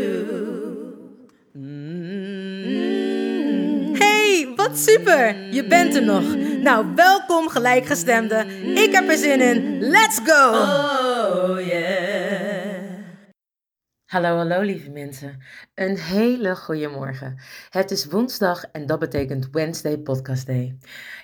Hey, 3.98 4.54
wat 4.56 4.78
super! 4.78 5.54
Je 5.54 5.68
bent 5.68 5.96
er 5.96 6.04
nog. 6.04 6.36
Nou, 6.62 6.96
welkom 6.96 7.50
gelijkgestemde. 7.50 8.46
Ik 8.76 8.92
heb 8.92 9.10
er 9.10 9.18
zin 9.18 9.42
in. 9.42 9.80
Let's 9.80 10.20
go! 10.24 10.50
Oh 10.50 11.68
yeah. 11.68 12.70
Hallo, 14.06 14.36
hallo 14.36 14.62
lieve 14.62 14.90
mensen. 14.90 15.44
Een 15.76 15.98
hele 15.98 16.56
goede 16.56 16.88
morgen. 16.88 17.40
Het 17.70 17.92
is 17.92 18.06
woensdag 18.06 18.64
en 18.72 18.86
dat 18.86 19.00
betekent 19.00 19.50
Wednesday 19.52 19.98
Podcast 19.98 20.46
Day. 20.46 20.78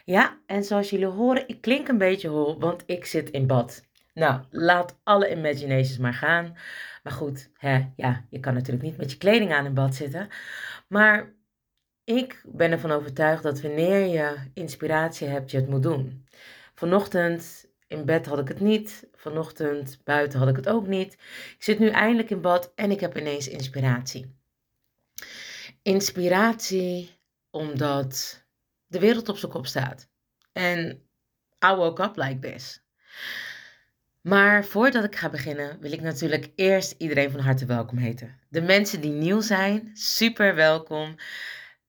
Ja, 0.05 0.37
en 0.45 0.63
zoals 0.63 0.89
jullie 0.89 1.05
horen, 1.05 1.47
ik 1.47 1.61
klink 1.61 1.87
een 1.87 1.97
beetje 1.97 2.27
hol, 2.27 2.59
want 2.59 2.83
ik 2.85 3.05
zit 3.05 3.29
in 3.29 3.47
bad. 3.47 3.84
Nou, 4.15 4.41
laat 4.49 4.99
alle 5.03 5.31
imaginations 5.31 5.97
maar 5.97 6.13
gaan. 6.13 6.57
Maar 7.03 7.13
goed, 7.13 7.49
hè, 7.57 7.85
ja, 7.95 8.25
je 8.29 8.39
kan 8.39 8.53
natuurlijk 8.53 8.83
niet 8.83 8.97
met 8.97 9.11
je 9.11 9.17
kleding 9.17 9.53
aan 9.53 9.65
in 9.65 9.73
bad 9.73 9.95
zitten. 9.95 10.27
Maar 10.87 11.33
ik 12.03 12.41
ben 12.45 12.71
ervan 12.71 12.91
overtuigd 12.91 13.43
dat 13.43 13.61
wanneer 13.61 14.05
je 14.05 14.35
inspiratie 14.53 15.27
hebt, 15.27 15.51
je 15.51 15.57
het 15.57 15.69
moet 15.69 15.83
doen. 15.83 16.27
Vanochtend 16.73 17.67
in 17.87 18.05
bed 18.05 18.25
had 18.25 18.39
ik 18.39 18.47
het 18.47 18.59
niet. 18.59 19.07
Vanochtend 19.13 19.99
buiten 20.03 20.39
had 20.39 20.47
ik 20.49 20.55
het 20.55 20.69
ook 20.69 20.87
niet. 20.87 21.13
Ik 21.57 21.63
zit 21.63 21.79
nu 21.79 21.89
eindelijk 21.89 22.29
in 22.29 22.41
bad 22.41 22.71
en 22.75 22.91
ik 22.91 22.99
heb 22.99 23.17
ineens 23.17 23.47
inspiratie. 23.47 24.35
Inspiratie 25.81 27.19
omdat 27.49 28.43
de 28.87 28.99
wereld 28.99 29.29
op 29.29 29.37
zijn 29.37 29.51
kop 29.51 29.65
staat. 29.65 30.09
En 30.51 31.01
I 31.65 31.75
woke 31.75 32.03
up 32.03 32.15
like 32.15 32.39
this. 32.39 32.84
Maar 34.25 34.65
voordat 34.65 35.03
ik 35.03 35.15
ga 35.15 35.29
beginnen, 35.29 35.77
wil 35.79 35.91
ik 35.91 36.01
natuurlijk 36.01 36.49
eerst 36.55 36.95
iedereen 36.97 37.31
van 37.31 37.39
harte 37.39 37.65
welkom 37.65 37.97
heten. 37.97 38.39
De 38.49 38.61
mensen 38.61 39.01
die 39.01 39.11
nieuw 39.11 39.41
zijn, 39.41 39.89
super 39.93 40.55
welkom. 40.55 41.15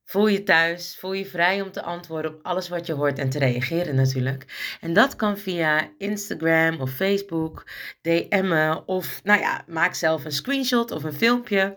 Voel 0.05 0.27
je 0.27 0.43
thuis, 0.43 0.97
voel 0.99 1.13
je 1.13 1.27
vrij 1.27 1.61
om 1.61 1.71
te 1.71 1.83
antwoorden 1.83 2.35
op 2.35 2.41
alles 2.43 2.69
wat 2.69 2.87
je 2.87 2.93
hoort 2.93 3.19
en 3.19 3.31
te 3.31 3.39
reageren 3.39 3.95
natuurlijk. 3.95 4.77
En 4.81 4.93
dat 4.93 5.17
kan 5.17 5.39
via 5.39 5.91
Instagram 5.99 6.81
of 6.81 6.91
Facebook, 6.91 7.67
DM'en 8.03 8.87
of 8.87 9.21
nou 9.25 9.41
ja, 9.41 9.65
maak 9.67 9.95
zelf 9.95 10.25
een 10.25 10.33
screenshot 10.33 10.91
of 10.91 11.05
een 11.05 11.13
filmpje. 11.13 11.75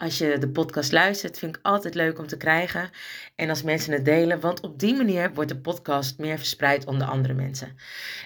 Als 0.00 0.18
je 0.18 0.38
de 0.38 0.48
podcast 0.48 0.92
luistert, 0.92 1.38
vind 1.38 1.56
ik 1.56 1.62
altijd 1.62 1.94
leuk 1.94 2.18
om 2.18 2.26
te 2.26 2.36
krijgen. 2.36 2.90
En 3.34 3.48
als 3.48 3.62
mensen 3.62 3.92
het 3.92 4.04
delen, 4.04 4.40
want 4.40 4.60
op 4.60 4.78
die 4.78 4.94
manier 4.94 5.34
wordt 5.34 5.50
de 5.50 5.58
podcast 5.58 6.18
meer 6.18 6.38
verspreid 6.38 6.86
onder 6.86 7.06
andere 7.06 7.34
mensen. 7.34 7.76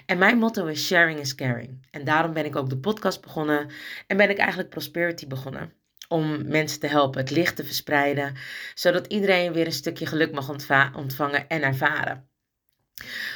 En 0.05 0.17
mijn 0.17 0.37
motto 0.37 0.65
is 0.65 0.85
sharing 0.85 1.19
is 1.19 1.35
caring. 1.35 1.87
En 1.91 2.03
daarom 2.03 2.33
ben 2.33 2.45
ik 2.45 2.55
ook 2.55 2.69
de 2.69 2.77
podcast 2.77 3.21
begonnen 3.21 3.69
en 4.07 4.17
ben 4.17 4.29
ik 4.29 4.37
eigenlijk 4.37 4.69
Prosperity 4.69 5.27
begonnen 5.27 5.73
om 6.07 6.47
mensen 6.47 6.79
te 6.79 6.87
helpen 6.87 7.19
het 7.21 7.31
licht 7.31 7.55
te 7.55 7.65
verspreiden, 7.65 8.35
zodat 8.73 9.07
iedereen 9.07 9.53
weer 9.53 9.65
een 9.65 9.71
stukje 9.71 10.05
geluk 10.05 10.31
mag 10.31 10.49
ontva- 10.49 10.91
ontvangen 10.95 11.47
en 11.47 11.61
ervaren. 11.61 12.27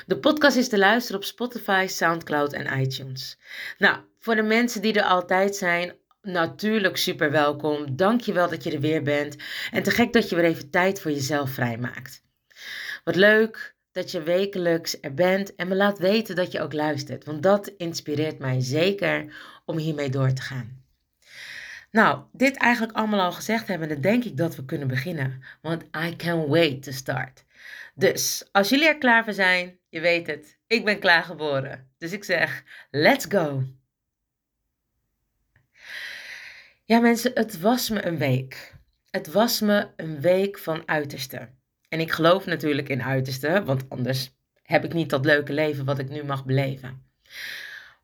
De 0.06 0.18
podcast 0.18 0.58
is 0.58 0.70
te 0.70 0.78
luisteren 0.78 1.20
op 1.22 1.26
Spotify, 1.26 1.86
SoundCloud 1.90 2.54
en 2.54 2.80
iTunes. 2.80 3.38
Nou, 3.78 3.98
voor 4.20 4.36
de 4.36 4.42
mensen 4.42 4.82
die 4.82 4.94
er 4.94 5.04
altijd 5.04 5.56
zijn, 5.56 5.94
natuurlijk 6.32 6.98
super 6.98 7.32
welkom. 7.32 7.96
Dank 7.96 8.22
je 8.22 8.34
wel 8.34 8.50
dat 8.50 8.64
je 8.64 8.72
er 8.72 8.80
weer 8.80 9.04
bent. 9.04 9.36
En 9.72 9.84
te 9.84 9.92
gek 9.92 10.14
dat 10.14 10.30
je 10.30 10.36
weer 10.36 10.46
even 10.46 10.70
tijd 10.70 11.02
voor 11.02 11.12
jezelf 11.12 11.50
vrijmaakt. 11.50 12.24
Wat 13.04 13.16
leuk 13.16 13.76
dat 13.92 14.12
je 14.12 14.24
wekelijks 14.24 14.98
er 15.02 15.14
bent 15.14 15.56
en 15.56 15.68
me 15.68 15.76
laat 15.76 16.00
weten 16.00 16.36
dat 16.36 16.52
je 16.52 16.62
ook 16.62 16.74
luistert, 16.74 17.26
want 17.26 17.44
dat 17.44 17.68
inspireert 17.68 18.40
mij 18.40 18.62
zeker 18.62 19.34
om 19.66 19.78
hiermee 19.78 20.10
door 20.10 20.34
te 20.34 20.42
gaan. 20.42 20.84
Nou, 21.92 22.24
dit 22.32 22.58
eigenlijk 22.58 22.98
allemaal 22.98 23.20
al 23.20 23.32
gezegd 23.32 23.68
hebben, 23.68 23.90
dan 23.90 24.02
denk 24.02 24.24
ik 24.24 24.38
dat 24.38 24.56
we 24.56 24.66
kunnen 24.66 24.88
beginnen. 24.88 25.44
Want 25.62 25.84
I 25.84 26.16
can't 26.16 26.48
wait 26.48 26.84
to 26.84 26.92
start. 26.92 27.46
Dus, 27.96 28.50
als 28.52 28.70
jullie 28.70 28.88
er 28.88 28.98
klaar 28.98 29.24
voor 29.24 29.34
zijn, 29.34 29.80
je 29.90 30.00
weet 30.00 30.28
het, 30.28 30.58
ik 30.68 30.86
ben 30.86 31.00
klaargeboren. 31.00 31.92
Dus 31.98 32.12
ik 32.12 32.24
zeg, 32.24 32.64
let's 32.92 33.26
go. 33.30 33.64
Ja 36.90 37.00
mensen, 37.00 37.32
het 37.34 37.60
was 37.60 37.90
me 37.90 38.06
een 38.06 38.18
week. 38.18 38.76
Het 39.10 39.32
was 39.32 39.60
me 39.60 39.88
een 39.96 40.22
week 40.22 40.58
van 40.58 40.88
uiterste. 40.88 41.50
En 41.90 42.00
ik 42.00 42.12
geloof 42.12 42.46
natuurlijk 42.46 42.90
in 42.90 43.04
uiterste, 43.04 43.64
want 43.64 43.90
anders 43.90 44.32
heb 44.64 44.84
ik 44.84 44.94
niet 44.94 45.10
dat 45.10 45.26
leuke 45.26 45.54
leven 45.54 45.86
wat 45.86 46.00
ik 46.00 46.10
nu 46.10 46.24
mag 46.24 46.46
beleven. 46.46 47.04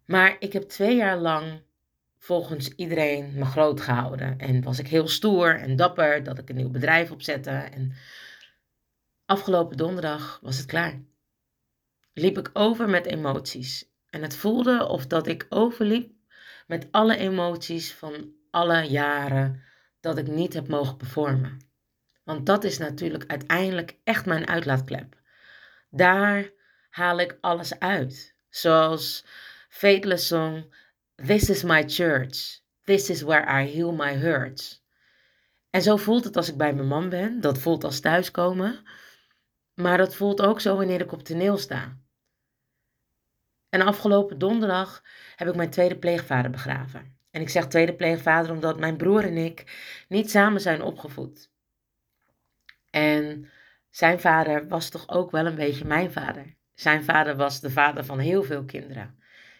Maar 0.05 0.35
ik 0.39 0.53
heb 0.53 0.63
twee 0.63 0.95
jaar 0.95 1.17
lang 1.17 1.61
volgens 2.17 2.75
iedereen 2.75 3.31
me 3.33 3.45
groot 3.45 3.81
gehouden. 3.81 4.37
En 4.37 4.63
was 4.63 4.79
ik 4.79 4.87
heel 4.87 5.07
stoer 5.07 5.59
en 5.59 5.75
dapper 5.75 6.23
dat 6.23 6.37
ik 6.37 6.49
een 6.49 6.55
nieuw 6.55 6.71
bedrijf 6.71 7.11
opzette. 7.11 7.49
En 7.49 7.93
afgelopen 9.25 9.77
donderdag 9.77 10.39
was 10.41 10.57
het 10.57 10.65
klaar. 10.65 11.01
Liep 12.13 12.37
ik 12.37 12.49
over 12.53 12.89
met 12.89 13.05
emoties. 13.05 13.89
En 14.09 14.21
het 14.21 14.35
voelde 14.35 14.87
of 14.87 15.07
dat 15.07 15.27
ik 15.27 15.45
overliep 15.49 16.11
met 16.67 16.87
alle 16.91 17.17
emoties 17.17 17.93
van 17.93 18.34
alle 18.55 18.81
jaren 18.81 19.63
dat 19.99 20.17
ik 20.17 20.27
niet 20.27 20.53
heb 20.53 20.67
mogen 20.67 20.97
performen. 20.97 21.57
Want 22.23 22.45
dat 22.45 22.63
is 22.63 22.77
natuurlijk 22.77 23.23
uiteindelijk 23.27 23.97
echt 24.03 24.25
mijn 24.25 24.47
uitlaatklep. 24.47 25.21
Daar 25.89 26.51
haal 26.89 27.19
ik 27.19 27.37
alles 27.41 27.79
uit. 27.79 28.35
Zoals 28.49 29.25
Fateless 29.69 30.27
Song 30.27 30.73
This 31.15 31.49
is 31.49 31.63
my 31.63 31.89
church. 31.89 32.59
This 32.83 33.09
is 33.09 33.21
where 33.21 33.61
I 33.63 33.75
heal 33.75 33.91
my 33.91 34.13
hurts. 34.13 34.83
En 35.69 35.81
zo 35.81 35.97
voelt 35.97 36.23
het 36.23 36.35
als 36.35 36.49
ik 36.49 36.57
bij 36.57 36.73
mijn 36.73 36.87
man 36.87 37.09
ben. 37.09 37.41
Dat 37.41 37.57
voelt 37.57 37.83
als 37.83 37.99
thuiskomen. 37.99 38.87
Maar 39.73 39.97
dat 39.97 40.15
voelt 40.15 40.41
ook 40.41 40.61
zo 40.61 40.75
wanneer 40.75 41.01
ik 41.01 41.11
op 41.11 41.23
toneel 41.23 41.57
sta. 41.57 41.97
En 43.69 43.81
afgelopen 43.81 44.39
donderdag 44.39 45.03
heb 45.35 45.47
ik 45.47 45.55
mijn 45.55 45.69
tweede 45.69 45.97
pleegvader 45.97 46.51
begraven. 46.51 47.14
En 47.35 47.41
ik 47.41 47.49
zeg 47.49 47.67
tweede 47.67 47.93
pleegvader 47.93 48.51
omdat 48.51 48.79
mijn 48.79 48.97
broer 48.97 49.23
en 49.23 49.37
ik 49.37 49.63
niet 50.07 50.31
samen 50.31 50.61
zijn 50.61 50.81
opgevoed. 50.81 51.51
En 52.89 53.49
zijn 53.89 54.19
vader 54.19 54.67
was 54.67 54.89
toch 54.89 55.09
ook 55.09 55.31
wel 55.31 55.45
een 55.45 55.55
beetje 55.55 55.85
mijn 55.85 56.11
vader. 56.11 56.55
Zijn 56.73 57.03
vader 57.03 57.35
was 57.35 57.59
de 57.61 57.69
vader 57.69 58.05
van 58.05 58.19
heel 58.19 58.43
veel 58.43 58.65
kinderen 58.65 59.19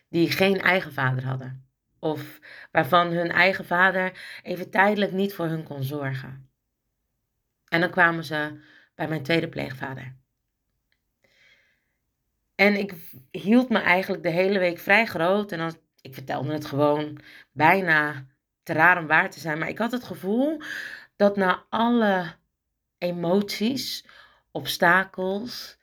die 0.10 0.31
geen 0.31 0.62
eigen 0.62 0.94
vader 0.94 1.25
hadden. 1.25 1.68
Of 2.00 2.39
waarvan 2.72 3.07
hun 3.07 3.31
eigen 3.31 3.66
vader 3.66 4.39
even 4.44 4.69
tijdelijk 4.69 5.12
niet 5.12 5.33
voor 5.33 5.45
hun 5.45 5.63
kon 5.63 5.83
zorgen. 5.83 6.50
En 7.68 7.80
dan 7.80 7.89
kwamen 7.89 8.24
ze 8.24 8.60
bij 8.95 9.07
mijn 9.07 9.24
tweede 9.24 9.50
pleegvader. 9.50 10.16
En 12.56 12.75
ik 12.75 12.94
hield 13.31 13.69
me 13.69 13.80
eigenlijk 13.80 14.24
de 14.24 14.30
hele 14.30 14.60
week 14.60 14.77
vrij 14.80 15.06
groot. 15.06 15.51
En 15.51 15.57
dan, 15.57 15.83
ik 16.06 16.13
vertelde 16.13 16.54
het 16.54 16.66
gewoon 16.66 17.19
bijna 17.52 18.25
te 18.63 18.74
raar 18.74 18.98
om 18.98 19.07
waar 19.07 19.30
te 19.30 19.40
zijn. 19.40 19.57
Maar 19.57 19.69
ik 19.69 19.78
had 19.78 19.92
het 19.92 20.04
gevoel 20.04 20.62
dat 21.16 21.36
na 21.36 21.66
alle 21.69 22.36
emoties, 22.98 24.06
obstakels 24.52 25.78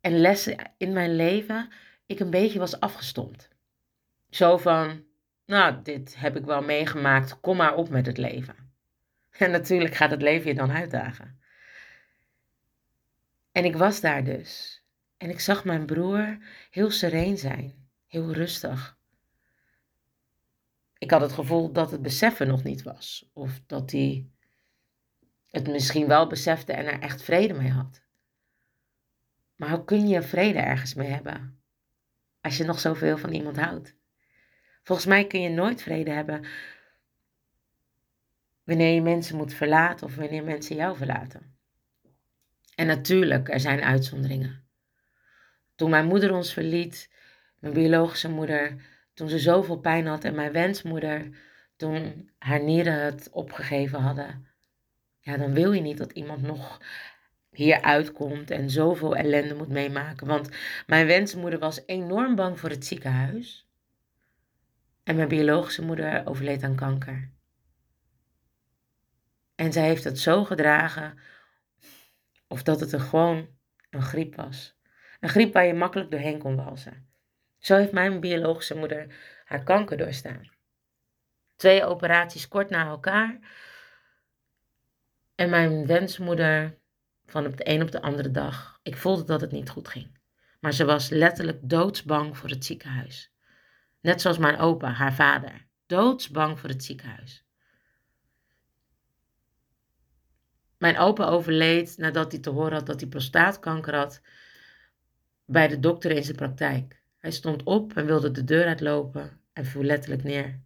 en 0.00 0.20
lessen 0.20 0.56
in 0.76 0.92
mijn 0.92 1.16
leven, 1.16 1.72
ik 2.06 2.20
een 2.20 2.30
beetje 2.30 2.58
was 2.58 2.80
afgestompt. 2.80 3.48
Zo 4.30 4.56
van, 4.56 5.04
nou, 5.46 5.82
dit 5.82 6.16
heb 6.18 6.36
ik 6.36 6.44
wel 6.44 6.62
meegemaakt, 6.62 7.40
kom 7.40 7.56
maar 7.56 7.74
op 7.74 7.88
met 7.88 8.06
het 8.06 8.18
leven. 8.18 8.56
En 9.38 9.50
natuurlijk 9.50 9.94
gaat 9.94 10.10
het 10.10 10.22
leven 10.22 10.48
je 10.48 10.54
dan 10.54 10.72
uitdagen. 10.72 11.40
En 13.52 13.64
ik 13.64 13.76
was 13.76 14.00
daar 14.00 14.24
dus. 14.24 14.82
En 15.16 15.30
ik 15.30 15.40
zag 15.40 15.64
mijn 15.64 15.86
broer 15.86 16.38
heel 16.70 16.90
sereen 16.90 17.38
zijn, 17.38 17.88
heel 18.06 18.32
rustig. 18.32 18.97
Ik 20.98 21.10
had 21.10 21.20
het 21.20 21.32
gevoel 21.32 21.72
dat 21.72 21.90
het 21.90 22.02
beseffen 22.02 22.48
nog 22.48 22.62
niet 22.62 22.82
was. 22.82 23.30
Of 23.32 23.60
dat 23.66 23.90
hij 23.90 24.26
het 25.46 25.68
misschien 25.68 26.06
wel 26.06 26.26
besefte 26.26 26.72
en 26.72 26.86
er 26.86 27.00
echt 27.00 27.22
vrede 27.22 27.54
mee 27.54 27.70
had. 27.70 28.02
Maar 29.56 29.70
hoe 29.70 29.84
kun 29.84 30.08
je 30.08 30.22
vrede 30.22 30.58
ergens 30.58 30.94
mee 30.94 31.08
hebben? 31.08 31.62
Als 32.40 32.56
je 32.56 32.64
nog 32.64 32.80
zoveel 32.80 33.18
van 33.18 33.32
iemand 33.32 33.56
houdt. 33.56 33.96
Volgens 34.82 35.08
mij 35.08 35.26
kun 35.26 35.40
je 35.40 35.48
nooit 35.48 35.82
vrede 35.82 36.10
hebben 36.10 36.46
wanneer 38.68 38.94
je 38.94 39.02
mensen 39.02 39.36
moet 39.36 39.54
verlaten 39.54 40.06
of 40.06 40.16
wanneer 40.16 40.44
mensen 40.44 40.76
jou 40.76 40.96
verlaten. 40.96 41.56
En 42.74 42.86
natuurlijk, 42.86 43.48
er 43.48 43.60
zijn 43.60 43.80
uitzonderingen. 43.80 44.68
Toen 45.74 45.90
mijn 45.90 46.06
moeder 46.06 46.34
ons 46.34 46.52
verliet, 46.52 47.10
mijn 47.58 47.74
biologische 47.74 48.28
moeder, 48.28 48.76
toen 49.18 49.28
ze 49.28 49.38
zoveel 49.38 49.78
pijn 49.78 50.06
had 50.06 50.24
en 50.24 50.34
mijn 50.34 50.52
wensmoeder, 50.52 51.28
toen 51.76 52.30
haar 52.38 52.62
nieren 52.62 53.04
het 53.04 53.28
opgegeven 53.30 54.00
hadden, 54.00 54.46
ja, 55.20 55.36
dan 55.36 55.54
wil 55.54 55.72
je 55.72 55.80
niet 55.80 55.98
dat 55.98 56.12
iemand 56.12 56.42
nog 56.42 56.80
hier 57.50 57.82
uitkomt 57.82 58.50
en 58.50 58.70
zoveel 58.70 59.16
ellende 59.16 59.54
moet 59.54 59.68
meemaken. 59.68 60.26
Want 60.26 60.48
mijn 60.86 61.06
wensmoeder 61.06 61.58
was 61.58 61.82
enorm 61.86 62.34
bang 62.34 62.60
voor 62.60 62.70
het 62.70 62.86
ziekenhuis. 62.86 63.68
En 65.04 65.16
mijn 65.16 65.28
biologische 65.28 65.82
moeder 65.82 66.26
overleed 66.26 66.62
aan 66.62 66.76
kanker. 66.76 67.30
En 69.54 69.72
zij 69.72 69.84
heeft 69.84 70.04
het 70.04 70.18
zo 70.18 70.44
gedragen, 70.44 71.18
of 72.46 72.62
dat 72.62 72.80
het 72.80 72.92
er 72.92 73.00
gewoon 73.00 73.48
een 73.90 74.02
griep 74.02 74.34
was. 74.34 74.76
Een 75.20 75.28
griep 75.28 75.52
waar 75.52 75.66
je 75.66 75.74
makkelijk 75.74 76.10
doorheen 76.10 76.38
kon 76.38 76.56
walsen. 76.56 77.07
Zo 77.58 77.76
heeft 77.76 77.92
mijn 77.92 78.20
biologische 78.20 78.76
moeder 78.76 79.14
haar 79.44 79.62
kanker 79.62 79.96
doorstaan. 79.96 80.50
Twee 81.56 81.84
operaties 81.84 82.48
kort 82.48 82.70
na 82.70 82.86
elkaar. 82.86 83.38
En 85.34 85.50
mijn 85.50 85.86
wensmoeder 85.86 86.78
van 87.26 87.46
op 87.46 87.56
de 87.56 87.68
een 87.68 87.82
op 87.82 87.90
de 87.90 88.02
andere 88.02 88.30
dag. 88.30 88.78
Ik 88.82 88.96
voelde 88.96 89.24
dat 89.24 89.40
het 89.40 89.52
niet 89.52 89.70
goed 89.70 89.88
ging. 89.88 90.18
Maar 90.60 90.72
ze 90.72 90.84
was 90.84 91.08
letterlijk 91.08 91.58
doodsbang 91.62 92.36
voor 92.36 92.48
het 92.48 92.64
ziekenhuis. 92.64 93.32
Net 94.00 94.20
zoals 94.20 94.38
mijn 94.38 94.58
opa, 94.58 94.90
haar 94.90 95.14
vader. 95.14 95.66
Doodsbang 95.86 96.58
voor 96.58 96.68
het 96.68 96.84
ziekenhuis. 96.84 97.44
Mijn 100.78 100.98
opa 100.98 101.24
overleed 101.24 101.96
nadat 101.96 102.32
hij 102.32 102.40
te 102.40 102.50
horen 102.50 102.72
had 102.72 102.86
dat 102.86 103.00
hij 103.00 103.08
prostaatkanker 103.08 103.94
had 103.94 104.20
bij 105.44 105.68
de 105.68 105.78
dokter 105.78 106.10
in 106.10 106.24
zijn 106.24 106.36
praktijk. 106.36 106.97
Hij 107.18 107.30
stond 107.30 107.62
op 107.62 107.96
en 107.96 108.06
wilde 108.06 108.30
de 108.30 108.44
deur 108.44 108.66
uitlopen 108.66 109.40
en 109.52 109.64
viel 109.64 109.82
letterlijk 109.82 110.22
neer. 110.22 110.60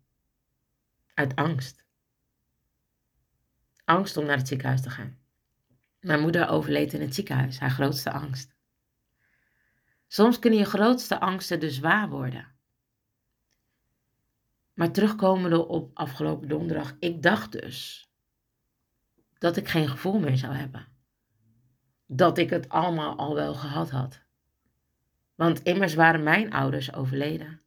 Uit 1.14 1.36
angst. 1.36 1.84
Angst 3.84 4.16
om 4.16 4.24
naar 4.24 4.36
het 4.36 4.48
ziekenhuis 4.48 4.82
te 4.82 4.90
gaan. 4.90 5.18
Mijn 6.00 6.20
moeder 6.20 6.48
overleed 6.48 6.92
in 6.92 7.00
het 7.00 7.14
ziekenhuis, 7.14 7.58
haar 7.58 7.70
grootste 7.70 8.10
angst. 8.10 8.54
Soms 10.06 10.38
kunnen 10.38 10.58
je 10.58 10.64
grootste 10.64 11.20
angsten 11.20 11.60
dus 11.60 11.78
waar 11.78 12.08
worden. 12.08 12.52
Maar 14.74 14.90
terugkomende 14.90 15.66
op 15.66 15.90
afgelopen 15.94 16.48
donderdag, 16.48 16.96
ik 16.98 17.22
dacht 17.22 17.52
dus 17.52 18.10
dat 19.38 19.56
ik 19.56 19.68
geen 19.68 19.88
gevoel 19.88 20.18
meer 20.18 20.36
zou 20.36 20.54
hebben. 20.54 20.88
Dat 22.06 22.38
ik 22.38 22.50
het 22.50 22.68
allemaal 22.68 23.16
al 23.16 23.34
wel 23.34 23.54
gehad 23.54 23.90
had. 23.90 24.21
Want 25.42 25.62
immers 25.62 25.94
waren 25.94 26.22
mijn 26.22 26.52
ouders 26.52 26.92
overleden. 26.92 27.62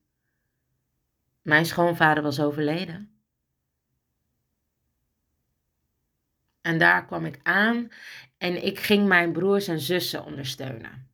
Mijn 1.41 1.65
schoonvader 1.65 2.23
was 2.23 2.39
overleden. 2.39 3.19
En 6.61 6.77
daar 6.77 7.05
kwam 7.05 7.25
ik 7.25 7.39
aan 7.43 7.91
en 8.37 8.65
ik 8.65 8.79
ging 8.79 9.07
mijn 9.07 9.31
broers 9.31 9.67
en 9.67 9.79
zussen 9.79 10.25
ondersteunen. 10.25 11.09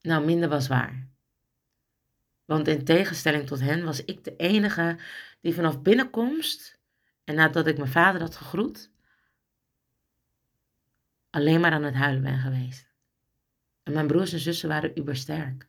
Nou, 0.00 0.24
minder 0.24 0.48
was 0.48 0.68
waar. 0.68 1.08
Want 2.44 2.68
in 2.68 2.84
tegenstelling 2.84 3.46
tot 3.46 3.60
hen 3.60 3.84
was 3.84 4.04
ik 4.04 4.24
de 4.24 4.36
enige 4.36 4.98
die 5.40 5.54
vanaf 5.54 5.82
binnenkomst 5.82 6.78
en 7.24 7.34
nadat 7.34 7.66
ik 7.66 7.78
mijn 7.78 7.90
vader 7.90 8.20
had 8.20 8.36
gegroet, 8.36 8.90
alleen 11.30 11.60
maar 11.60 11.72
aan 11.72 11.84
het 11.84 11.94
huilen 11.94 12.22
ben 12.22 12.38
geweest. 12.38 12.85
En 13.86 13.92
mijn 13.92 14.06
broers 14.06 14.32
en 14.32 14.38
zussen 14.38 14.68
waren 14.68 14.98
ubersterk. 14.98 15.68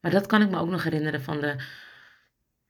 Maar 0.00 0.10
dat 0.10 0.26
kan 0.26 0.42
ik 0.42 0.50
me 0.50 0.58
ook 0.58 0.68
nog 0.68 0.82
herinneren 0.82 1.22
van 1.22 1.40
de 1.40 1.56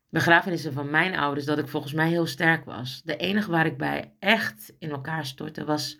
begrafenissen 0.09 0.73
van 0.73 0.91
mijn 0.91 1.17
ouders, 1.17 1.47
dat 1.47 1.59
ik 1.59 1.69
volgens 1.69 1.93
mij 1.93 2.09
heel 2.09 2.27
sterk 2.27 2.65
was. 2.65 3.03
De 3.03 3.17
enige 3.17 3.51
waar 3.51 3.67
ik 3.67 3.77
bij 3.77 4.15
echt 4.19 4.73
in 4.79 4.91
elkaar 4.91 5.27
stortte 5.27 5.65
was 5.65 5.99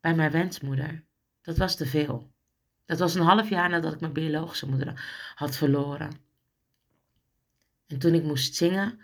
bij 0.00 0.14
mijn 0.14 0.30
wensmoeder. 0.30 1.04
Dat 1.42 1.56
was 1.56 1.76
te 1.76 1.86
veel. 1.86 2.32
Dat 2.84 2.98
was 2.98 3.14
een 3.14 3.22
half 3.22 3.48
jaar 3.48 3.68
nadat 3.68 3.92
ik 3.92 4.00
mijn 4.00 4.12
biologische 4.12 4.68
moeder 4.68 5.32
had 5.34 5.56
verloren. 5.56 6.10
En 7.86 7.98
toen 7.98 8.14
ik 8.14 8.22
moest 8.22 8.54
zingen, 8.54 9.00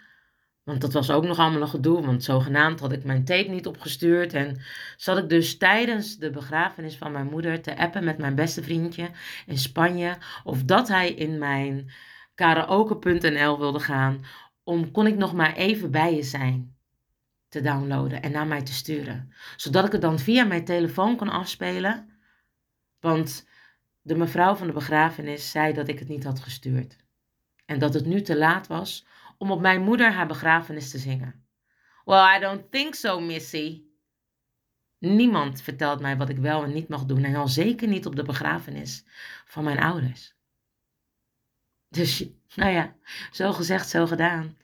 want 0.70 0.82
dat 0.82 0.92
was 0.92 1.10
ook 1.10 1.24
nog 1.24 1.38
allemaal 1.38 1.60
een 1.60 1.68
gedoe, 1.68 2.06
want 2.06 2.24
zogenaamd 2.24 2.80
had 2.80 2.92
ik 2.92 3.04
mijn 3.04 3.24
tape 3.24 3.48
niet 3.48 3.66
opgestuurd. 3.66 4.32
En 4.32 4.60
zat 4.96 5.18
ik 5.18 5.28
dus 5.28 5.56
tijdens 5.56 6.16
de 6.16 6.30
begrafenis 6.30 6.96
van 6.96 7.12
mijn 7.12 7.26
moeder 7.26 7.60
te 7.60 7.76
appen 7.76 8.04
met 8.04 8.18
mijn 8.18 8.34
beste 8.34 8.62
vriendje 8.62 9.10
in 9.46 9.58
Spanje. 9.58 10.16
Of 10.44 10.62
dat 10.62 10.88
hij 10.88 11.12
in 11.12 11.38
mijn 11.38 11.90
karaoke.nl 12.34 13.58
wilde 13.58 13.80
gaan. 13.80 14.24
Om 14.62 14.90
kon 14.90 15.06
ik 15.06 15.16
nog 15.16 15.32
maar 15.32 15.54
even 15.54 15.90
bij 15.90 16.14
je 16.14 16.22
zijn 16.22 16.76
te 17.48 17.60
downloaden 17.60 18.22
en 18.22 18.32
naar 18.32 18.46
mij 18.46 18.62
te 18.62 18.72
sturen. 18.72 19.32
Zodat 19.56 19.86
ik 19.86 19.92
het 19.92 20.00
dan 20.00 20.18
via 20.18 20.44
mijn 20.44 20.64
telefoon 20.64 21.16
kon 21.16 21.28
afspelen. 21.28 22.20
Want 23.00 23.48
de 24.00 24.16
mevrouw 24.16 24.54
van 24.54 24.66
de 24.66 24.72
begrafenis 24.72 25.50
zei 25.50 25.72
dat 25.72 25.88
ik 25.88 25.98
het 25.98 26.08
niet 26.08 26.24
had 26.24 26.40
gestuurd. 26.40 26.96
En 27.66 27.78
dat 27.78 27.94
het 27.94 28.06
nu 28.06 28.22
te 28.22 28.36
laat 28.38 28.66
was 28.66 29.06
om 29.40 29.50
op 29.50 29.60
mijn 29.60 29.82
moeder 29.82 30.12
haar 30.12 30.26
begrafenis 30.26 30.90
te 30.90 30.98
zingen. 30.98 31.44
Well, 32.04 32.36
I 32.36 32.40
don't 32.40 32.70
think 32.70 32.94
so, 32.94 33.20
Missy. 33.20 33.82
Niemand 34.98 35.62
vertelt 35.62 36.00
mij 36.00 36.16
wat 36.16 36.28
ik 36.28 36.38
wel 36.38 36.62
en 36.62 36.72
niet 36.72 36.88
mag 36.88 37.04
doen 37.04 37.24
en 37.24 37.34
al 37.34 37.48
zeker 37.48 37.88
niet 37.88 38.06
op 38.06 38.16
de 38.16 38.22
begrafenis 38.22 39.04
van 39.44 39.64
mijn 39.64 39.78
ouders. 39.78 40.34
Dus, 41.88 42.28
nou 42.54 42.72
ja, 42.72 42.96
zo 43.30 43.52
gezegd, 43.52 43.88
zo 43.88 44.06
gedaan. 44.06 44.56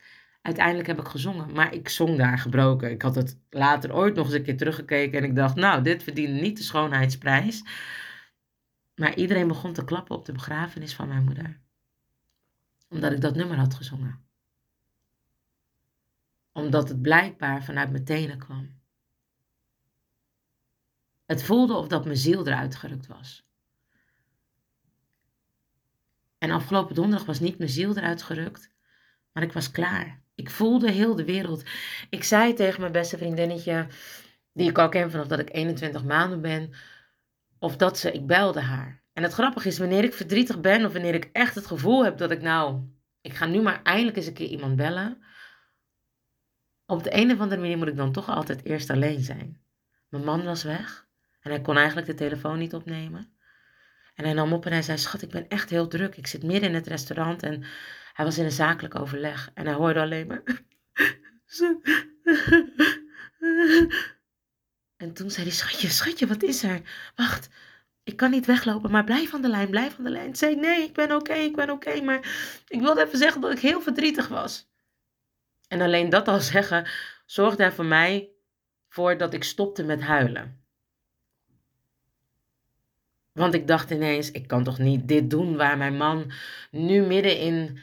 Uiteindelijk 0.42 0.86
heb 0.86 1.00
ik 1.00 1.08
gezongen, 1.08 1.52
maar 1.52 1.74
ik 1.74 1.88
zong 1.88 2.18
daar 2.18 2.38
gebroken. 2.38 2.90
Ik 2.90 3.02
had 3.02 3.14
het 3.14 3.38
later 3.50 3.94
ooit 3.94 4.14
nog 4.14 4.26
eens 4.26 4.34
een 4.34 4.42
keer 4.42 4.56
teruggekeken 4.56 5.18
en 5.18 5.24
ik 5.24 5.36
dacht, 5.36 5.54
nou, 5.54 5.82
dit 5.82 6.02
verdient 6.02 6.40
niet 6.40 6.56
de 6.56 6.62
schoonheidsprijs. 6.62 7.62
Maar 8.94 9.14
iedereen 9.14 9.48
begon 9.48 9.72
te 9.72 9.84
klappen 9.84 10.16
op 10.16 10.24
de 10.24 10.32
begrafenis 10.32 10.94
van 10.94 11.08
mijn 11.08 11.24
moeder. 11.24 11.60
Omdat 12.88 13.12
ik 13.12 13.20
dat 13.20 13.34
nummer 13.34 13.56
had 13.56 13.74
gezongen 13.74 14.25
omdat 16.56 16.88
het 16.88 17.02
blijkbaar 17.02 17.64
vanuit 17.64 17.90
mijn 17.90 18.04
tenen 18.04 18.38
kwam. 18.38 18.80
Het 21.26 21.42
voelde 21.42 21.74
of 21.74 21.88
dat 21.88 22.04
mijn 22.04 22.16
ziel 22.16 22.46
eruit 22.46 22.76
gerukt 22.76 23.06
was. 23.06 23.46
En 26.38 26.50
afgelopen 26.50 26.94
donderdag 26.94 27.26
was 27.26 27.40
niet 27.40 27.58
mijn 27.58 27.70
ziel 27.70 27.96
eruit 27.96 28.22
gerukt, 28.22 28.70
maar 29.32 29.42
ik 29.42 29.52
was 29.52 29.70
klaar. 29.70 30.22
Ik 30.34 30.50
voelde 30.50 30.90
heel 30.90 31.14
de 31.14 31.24
wereld. 31.24 31.62
Ik 32.10 32.24
zei 32.24 32.54
tegen 32.54 32.80
mijn 32.80 32.92
beste 32.92 33.18
vriendinnetje, 33.18 33.86
die 34.52 34.68
ik 34.68 34.78
al 34.78 34.88
ken 34.88 35.10
vanaf 35.10 35.26
dat 35.26 35.38
ik 35.38 35.54
21 35.54 36.04
maanden 36.04 36.40
ben, 36.40 36.72
of 37.58 37.76
dat 37.76 37.98
ze, 37.98 38.12
ik 38.12 38.26
belde 38.26 38.60
haar. 38.60 39.02
En 39.12 39.22
het 39.22 39.32
grappige 39.32 39.68
is, 39.68 39.78
wanneer 39.78 40.04
ik 40.04 40.14
verdrietig 40.14 40.60
ben 40.60 40.84
of 40.84 40.92
wanneer 40.92 41.14
ik 41.14 41.30
echt 41.32 41.54
het 41.54 41.66
gevoel 41.66 42.04
heb 42.04 42.18
dat 42.18 42.30
ik 42.30 42.42
nou, 42.42 42.80
ik 43.20 43.34
ga 43.34 43.46
nu 43.46 43.62
maar 43.62 43.82
eindelijk 43.82 44.16
eens 44.16 44.26
een 44.26 44.32
keer 44.32 44.48
iemand 44.48 44.76
bellen, 44.76 45.24
op 46.86 47.02
de 47.02 47.14
een 47.14 47.32
of 47.32 47.40
andere 47.40 47.60
manier 47.60 47.78
moet 47.78 47.88
ik 47.88 47.96
dan 47.96 48.12
toch 48.12 48.28
altijd 48.28 48.64
eerst 48.64 48.90
alleen 48.90 49.20
zijn. 49.20 49.60
Mijn 50.08 50.24
man 50.24 50.44
was 50.44 50.62
weg 50.62 51.06
en 51.40 51.50
hij 51.50 51.60
kon 51.60 51.76
eigenlijk 51.76 52.06
de 52.06 52.14
telefoon 52.14 52.58
niet 52.58 52.74
opnemen. 52.74 53.34
En 54.14 54.24
hij 54.24 54.32
nam 54.32 54.52
op 54.52 54.66
en 54.66 54.72
hij 54.72 54.82
zei: 54.82 54.98
Schat, 54.98 55.22
ik 55.22 55.30
ben 55.30 55.48
echt 55.48 55.70
heel 55.70 55.88
druk. 55.88 56.16
Ik 56.16 56.26
zit 56.26 56.42
midden 56.42 56.68
in 56.68 56.74
het 56.74 56.86
restaurant 56.86 57.42
en 57.42 57.64
hij 58.12 58.24
was 58.24 58.38
in 58.38 58.44
een 58.44 58.50
zakelijk 58.50 58.94
overleg. 58.94 59.50
En 59.54 59.66
hij 59.66 59.74
hoorde 59.74 60.00
alleen 60.00 60.26
maar. 60.26 60.42
En 64.96 65.12
toen 65.12 65.30
zei 65.30 65.46
hij: 65.46 65.54
Schatje, 65.54 65.88
schatje, 65.88 66.26
wat 66.26 66.42
is 66.42 66.62
er? 66.62 66.80
Wacht, 67.14 67.48
ik 68.02 68.16
kan 68.16 68.30
niet 68.30 68.46
weglopen, 68.46 68.90
maar 68.90 69.04
blijf 69.04 69.34
aan 69.34 69.42
de 69.42 69.48
lijn, 69.48 69.70
blijf 69.70 69.98
aan 69.98 70.04
de 70.04 70.10
lijn. 70.10 70.36
Zei: 70.36 70.56
Nee, 70.56 70.82
ik 70.82 70.92
ben 70.92 71.12
oké, 71.12 71.34
ik 71.34 71.56
ben 71.56 71.70
oké. 71.70 72.00
maar 72.00 72.18
ik 72.68 72.80
wilde 72.80 73.04
even 73.04 73.18
zeggen 73.18 73.40
dat 73.40 73.52
ik 73.52 73.58
heel 73.58 73.80
verdrietig 73.80 74.28
was. 74.28 74.68
En 75.68 75.80
alleen 75.80 76.08
dat 76.08 76.28
al 76.28 76.40
zeggen 76.54 76.88
zorgde 77.26 77.62
er 77.62 77.72
voor 77.72 77.84
mij 77.84 78.30
voordat 78.88 79.34
ik 79.34 79.44
stopte 79.44 79.84
met 79.84 80.02
huilen. 80.02 80.64
Want 83.32 83.54
ik 83.54 83.66
dacht 83.66 83.90
ineens, 83.90 84.30
ik 84.30 84.46
kan 84.46 84.64
toch 84.64 84.78
niet 84.78 85.08
dit 85.08 85.30
doen 85.30 85.56
waar 85.56 85.76
mijn 85.76 85.96
man 85.96 86.32
nu 86.70 87.02
midden 87.02 87.38
in 87.38 87.78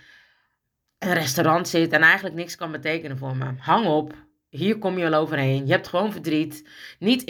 een 0.99 1.13
restaurant 1.13 1.67
zit 1.67 1.91
en 1.91 2.01
eigenlijk 2.01 2.35
niks 2.35 2.55
kan 2.55 2.71
betekenen 2.71 3.17
voor 3.17 3.37
me. 3.37 3.53
Hang 3.57 3.85
op, 3.85 4.13
hier 4.49 4.77
kom 4.77 4.97
je 4.97 5.05
al 5.05 5.13
overheen. 5.13 5.65
Je 5.65 5.71
hebt 5.71 5.87
gewoon 5.87 6.11
verdriet. 6.11 6.69
Niet 6.99 7.23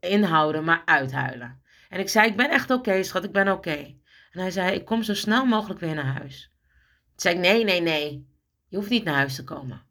inhouden, 0.00 0.64
maar 0.64 0.82
uithuilen. 0.84 1.62
En 1.88 2.00
ik 2.00 2.08
zei, 2.08 2.28
ik 2.28 2.36
ben 2.36 2.50
echt 2.50 2.70
oké, 2.70 3.02
schat, 3.02 3.24
ik 3.24 3.32
ben 3.32 3.52
oké. 3.52 3.94
En 4.30 4.40
hij 4.40 4.50
zei, 4.50 4.74
ik 4.74 4.84
kom 4.84 5.02
zo 5.02 5.14
snel 5.14 5.44
mogelijk 5.44 5.80
weer 5.80 5.94
naar 5.94 6.18
huis. 6.18 6.52
Toen 7.04 7.14
zei 7.14 7.34
ik, 7.34 7.40
nee, 7.40 7.64
nee, 7.64 7.80
nee, 7.80 8.29
je 8.70 8.76
hoeft 8.76 8.90
niet 8.90 9.04
naar 9.04 9.14
huis 9.14 9.34
te 9.34 9.44
komen. 9.44 9.82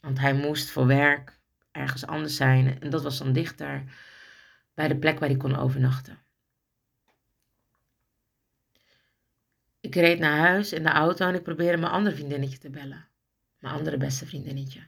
Want 0.00 0.18
hij 0.18 0.34
moest 0.34 0.70
voor 0.70 0.86
werk 0.86 1.38
ergens 1.72 2.06
anders 2.06 2.36
zijn. 2.36 2.80
En 2.80 2.90
dat 2.90 3.02
was 3.02 3.18
dan 3.18 3.32
dichter 3.32 3.84
bij 4.74 4.88
de 4.88 4.96
plek 4.96 5.18
waar 5.18 5.28
hij 5.28 5.38
kon 5.38 5.56
overnachten. 5.56 6.18
Ik 9.80 9.94
reed 9.94 10.18
naar 10.18 10.38
huis 10.38 10.72
in 10.72 10.82
de 10.82 10.88
auto 10.88 11.26
en 11.26 11.34
ik 11.34 11.42
probeerde 11.42 11.78
mijn 11.78 11.92
andere 11.92 12.16
vriendinnetje 12.16 12.58
te 12.58 12.70
bellen. 12.70 13.08
Mijn 13.58 13.74
andere 13.74 13.96
beste 13.96 14.26
vriendinnetje. 14.26 14.80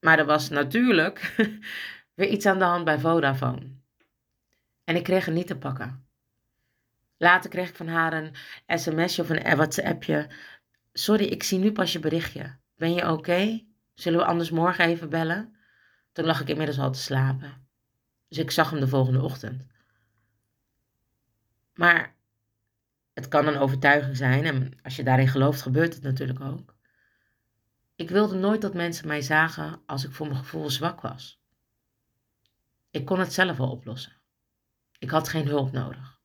Maar 0.00 0.18
er 0.18 0.24
was 0.24 0.48
natuurlijk 0.48 1.34
weer 2.14 2.28
iets 2.28 2.46
aan 2.46 2.58
de 2.58 2.64
hand 2.64 2.84
bij 2.84 2.98
Vodafone. 2.98 3.74
En 4.84 4.96
ik 4.96 5.04
kreeg 5.04 5.24
het 5.24 5.34
niet 5.34 5.46
te 5.46 5.56
pakken. 5.56 6.06
Later 7.16 7.50
kreeg 7.50 7.68
ik 7.68 7.76
van 7.76 7.88
haar 7.88 8.12
een 8.12 8.34
sms'je 8.66 9.22
of 9.22 9.30
een 9.30 9.56
WhatsAppje. 9.56 10.28
Sorry, 10.98 11.24
ik 11.24 11.42
zie 11.42 11.58
nu 11.58 11.72
pas 11.72 11.92
je 11.92 11.98
berichtje. 11.98 12.56
Ben 12.76 12.94
je 12.94 13.10
oké? 13.10 13.64
Zullen 13.94 14.18
we 14.18 14.24
anders 14.24 14.50
morgen 14.50 14.84
even 14.84 15.08
bellen? 15.08 15.56
Toen 16.12 16.24
lag 16.24 16.40
ik 16.40 16.48
inmiddels 16.48 16.78
al 16.78 16.92
te 16.92 16.98
slapen. 16.98 17.68
Dus 18.28 18.38
ik 18.38 18.50
zag 18.50 18.70
hem 18.70 18.80
de 18.80 18.88
volgende 18.88 19.22
ochtend. 19.22 19.66
Maar 21.74 22.16
het 23.12 23.28
kan 23.28 23.46
een 23.46 23.58
overtuiging 23.58 24.16
zijn 24.16 24.44
en 24.44 24.78
als 24.82 24.96
je 24.96 25.02
daarin 25.02 25.28
gelooft, 25.28 25.62
gebeurt 25.62 25.94
het 25.94 26.02
natuurlijk 26.02 26.40
ook. 26.40 26.74
Ik 27.94 28.10
wilde 28.10 28.36
nooit 28.36 28.60
dat 28.60 28.74
mensen 28.74 29.06
mij 29.06 29.22
zagen 29.22 29.82
als 29.86 30.04
ik 30.04 30.12
voor 30.12 30.26
mijn 30.26 30.38
gevoel 30.38 30.70
zwak 30.70 31.00
was. 31.00 31.40
Ik 32.90 33.04
kon 33.04 33.18
het 33.18 33.32
zelf 33.32 33.56
wel 33.56 33.70
oplossen. 33.70 34.12
Ik 34.98 35.10
had 35.10 35.28
geen 35.28 35.46
hulp 35.46 35.72
nodig. 35.72 36.20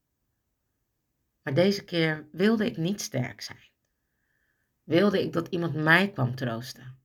Maar 1.41 1.53
deze 1.53 1.83
keer 1.83 2.27
wilde 2.31 2.65
ik 2.65 2.77
niet 2.77 3.01
sterk 3.01 3.41
zijn. 3.41 3.70
Wilde 4.83 5.23
ik 5.23 5.33
dat 5.33 5.47
iemand 5.47 5.73
mij 5.73 6.11
kwam 6.11 6.35
troosten. 6.35 6.99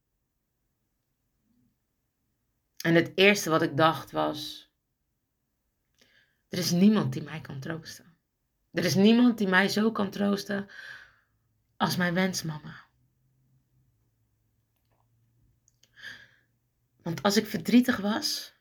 En 2.77 2.95
het 2.95 3.13
eerste 3.15 3.51
wat 3.51 3.63
ik 3.63 3.77
dacht 3.77 4.11
was: 4.11 4.71
er 6.49 6.59
is 6.59 6.71
niemand 6.71 7.13
die 7.13 7.23
mij 7.23 7.41
kan 7.41 7.61
troosten. 7.61 8.17
Er 8.73 8.85
is 8.85 8.95
niemand 8.95 9.39
die 9.39 9.49
mij 9.49 9.69
zo 9.69 9.93
kan 9.93 10.11
troosten 10.11 10.69
als 11.77 11.97
mijn 11.97 12.15
wensmama. 12.15 12.85
Want 17.03 17.23
als 17.23 17.37
ik 17.37 17.47
verdrietig 17.47 17.97
was, 17.97 18.55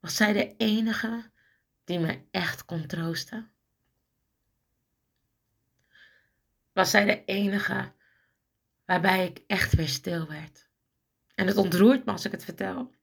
was 0.00 0.16
zij 0.16 0.32
de 0.32 0.56
enige 0.56 1.30
die 1.84 1.98
me 1.98 2.24
echt 2.30 2.64
kon 2.64 2.86
troosten. 2.86 3.50
Was 6.72 6.90
zij 6.90 7.04
de 7.04 7.24
enige 7.24 7.92
waarbij 8.86 9.26
ik 9.26 9.42
echt 9.46 9.74
weer 9.74 9.88
stil 9.88 10.26
werd. 10.26 10.68
En 11.34 11.46
het 11.46 11.56
ontroert 11.56 12.04
me 12.04 12.12
als 12.12 12.24
ik 12.24 12.32
het 12.32 12.44
vertel. 12.44 12.94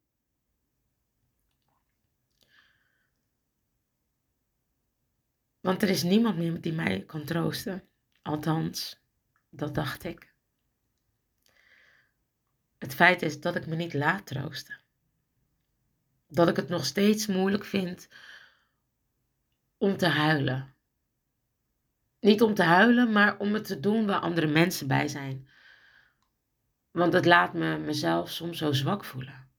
Want 5.60 5.82
er 5.82 5.90
is 5.90 6.04
niemand 6.04 6.38
meer 6.38 6.62
die 6.62 6.74
mij 6.74 7.04
kan 7.06 7.24
troosten. 7.24 7.88
Althans, 8.22 9.00
dat 9.50 9.76
dacht 9.76 10.04
ik. 10.04 10.34
Het 12.78 12.96
feit 12.96 13.22
is 13.22 13.40
dat 13.40 13.56
ik 13.56 13.68
me 13.68 13.76
niet 13.76 13.94
laat 13.94 14.26
troosten 14.26 14.84
dat 16.34 16.48
ik 16.48 16.56
het 16.56 16.70
nog 16.70 16.86
steeds 16.86 17.28
moeilijk 17.28 17.66
vind 17.66 18.08
om 19.78 19.98
te 19.98 20.08
huilen. 20.08 20.74
Niet 22.20 22.42
om 22.42 22.54
te 22.54 22.64
huilen, 22.64 23.12
maar 23.12 23.38
om 23.38 23.54
het 23.54 23.66
te 23.66 23.80
doen 23.80 24.06
waar 24.06 24.20
andere 24.20 24.48
mensen 24.48 24.88
bij 24.88 25.08
zijn. 25.08 25.48
Want 26.94 27.14
het 27.14 27.26
laat 27.26 27.54
me 27.54 27.78
mezelf 27.78 28.30
soms 28.30 28.58
zo 28.58 28.72
zwak 28.72 29.06
voelen. 29.06 29.50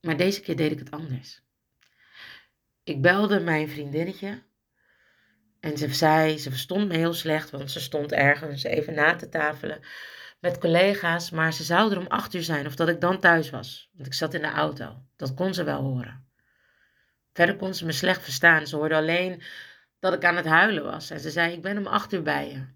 Maar 0.00 0.16
deze 0.16 0.40
keer 0.40 0.56
deed 0.56 0.72
ik 0.72 0.78
het 0.78 0.90
anders. 0.90 1.42
Ik 2.82 3.02
belde 3.02 3.40
mijn 3.40 3.68
vriendinnetje. 3.68 4.42
En 5.60 5.78
ze 5.78 5.94
zei, 5.94 6.38
ze 6.38 6.50
verstond 6.50 6.88
me 6.88 6.96
heel 6.96 7.14
slecht, 7.14 7.50
want 7.50 7.70
ze 7.70 7.80
stond 7.80 8.12
ergens 8.12 8.62
even 8.62 8.94
na 8.94 9.16
te 9.16 9.28
tafelen 9.28 9.80
met 10.40 10.58
collega's, 10.58 11.30
maar 11.30 11.52
ze 11.52 11.64
zou 11.64 11.92
er 11.92 11.98
om 11.98 12.06
acht 12.06 12.34
uur 12.34 12.42
zijn 12.42 12.66
of 12.66 12.74
dat 12.74 12.88
ik 12.88 13.00
dan 13.00 13.20
thuis 13.20 13.50
was. 13.50 13.90
Want 13.92 14.06
ik 14.06 14.14
zat 14.14 14.34
in 14.34 14.42
de 14.42 14.50
auto. 14.50 15.02
Dat 15.16 15.34
kon 15.34 15.54
ze 15.54 15.64
wel 15.64 15.82
horen. 15.82 16.28
Verder 17.32 17.56
kon 17.56 17.74
ze 17.74 17.84
me 17.84 17.92
slecht 17.92 18.22
verstaan. 18.22 18.66
Ze 18.66 18.76
hoorde 18.76 18.94
alleen 18.94 19.42
dat 19.98 20.12
ik 20.12 20.24
aan 20.24 20.36
het 20.36 20.46
huilen 20.46 20.84
was. 20.84 21.10
En 21.10 21.20
ze 21.20 21.30
zei: 21.30 21.52
Ik 21.52 21.62
ben 21.62 21.78
om 21.78 21.86
acht 21.86 22.12
uur 22.12 22.22
bij 22.22 22.50
je. 22.50 22.75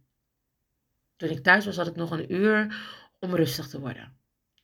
Toen 1.20 1.30
ik 1.30 1.42
thuis 1.42 1.64
was, 1.64 1.76
had 1.76 1.86
ik 1.86 1.96
nog 1.96 2.10
een 2.10 2.32
uur 2.32 2.82
om 3.18 3.34
rustig 3.34 3.68
te 3.68 3.80
worden. 3.80 4.16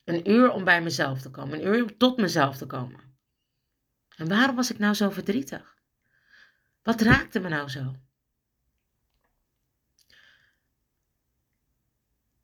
Een 0.05 0.31
uur 0.31 0.51
om 0.51 0.65
bij 0.65 0.83
mezelf 0.83 1.21
te 1.21 1.31
komen. 1.31 1.59
Een 1.59 1.67
uur 1.67 1.83
om 1.83 1.99
tot 1.99 2.17
mezelf 2.17 2.57
te 2.57 2.67
komen. 2.67 3.01
En 4.17 4.29
waarom 4.29 4.57
was 4.57 4.71
ik 4.71 4.79
nou 4.79 4.95
zo 4.95 5.11
verdrietig? 5.11 5.75
Wat 6.83 7.01
raakte 7.01 7.41
me 7.41 7.49
nou 7.49 7.69
zo? 7.69 7.95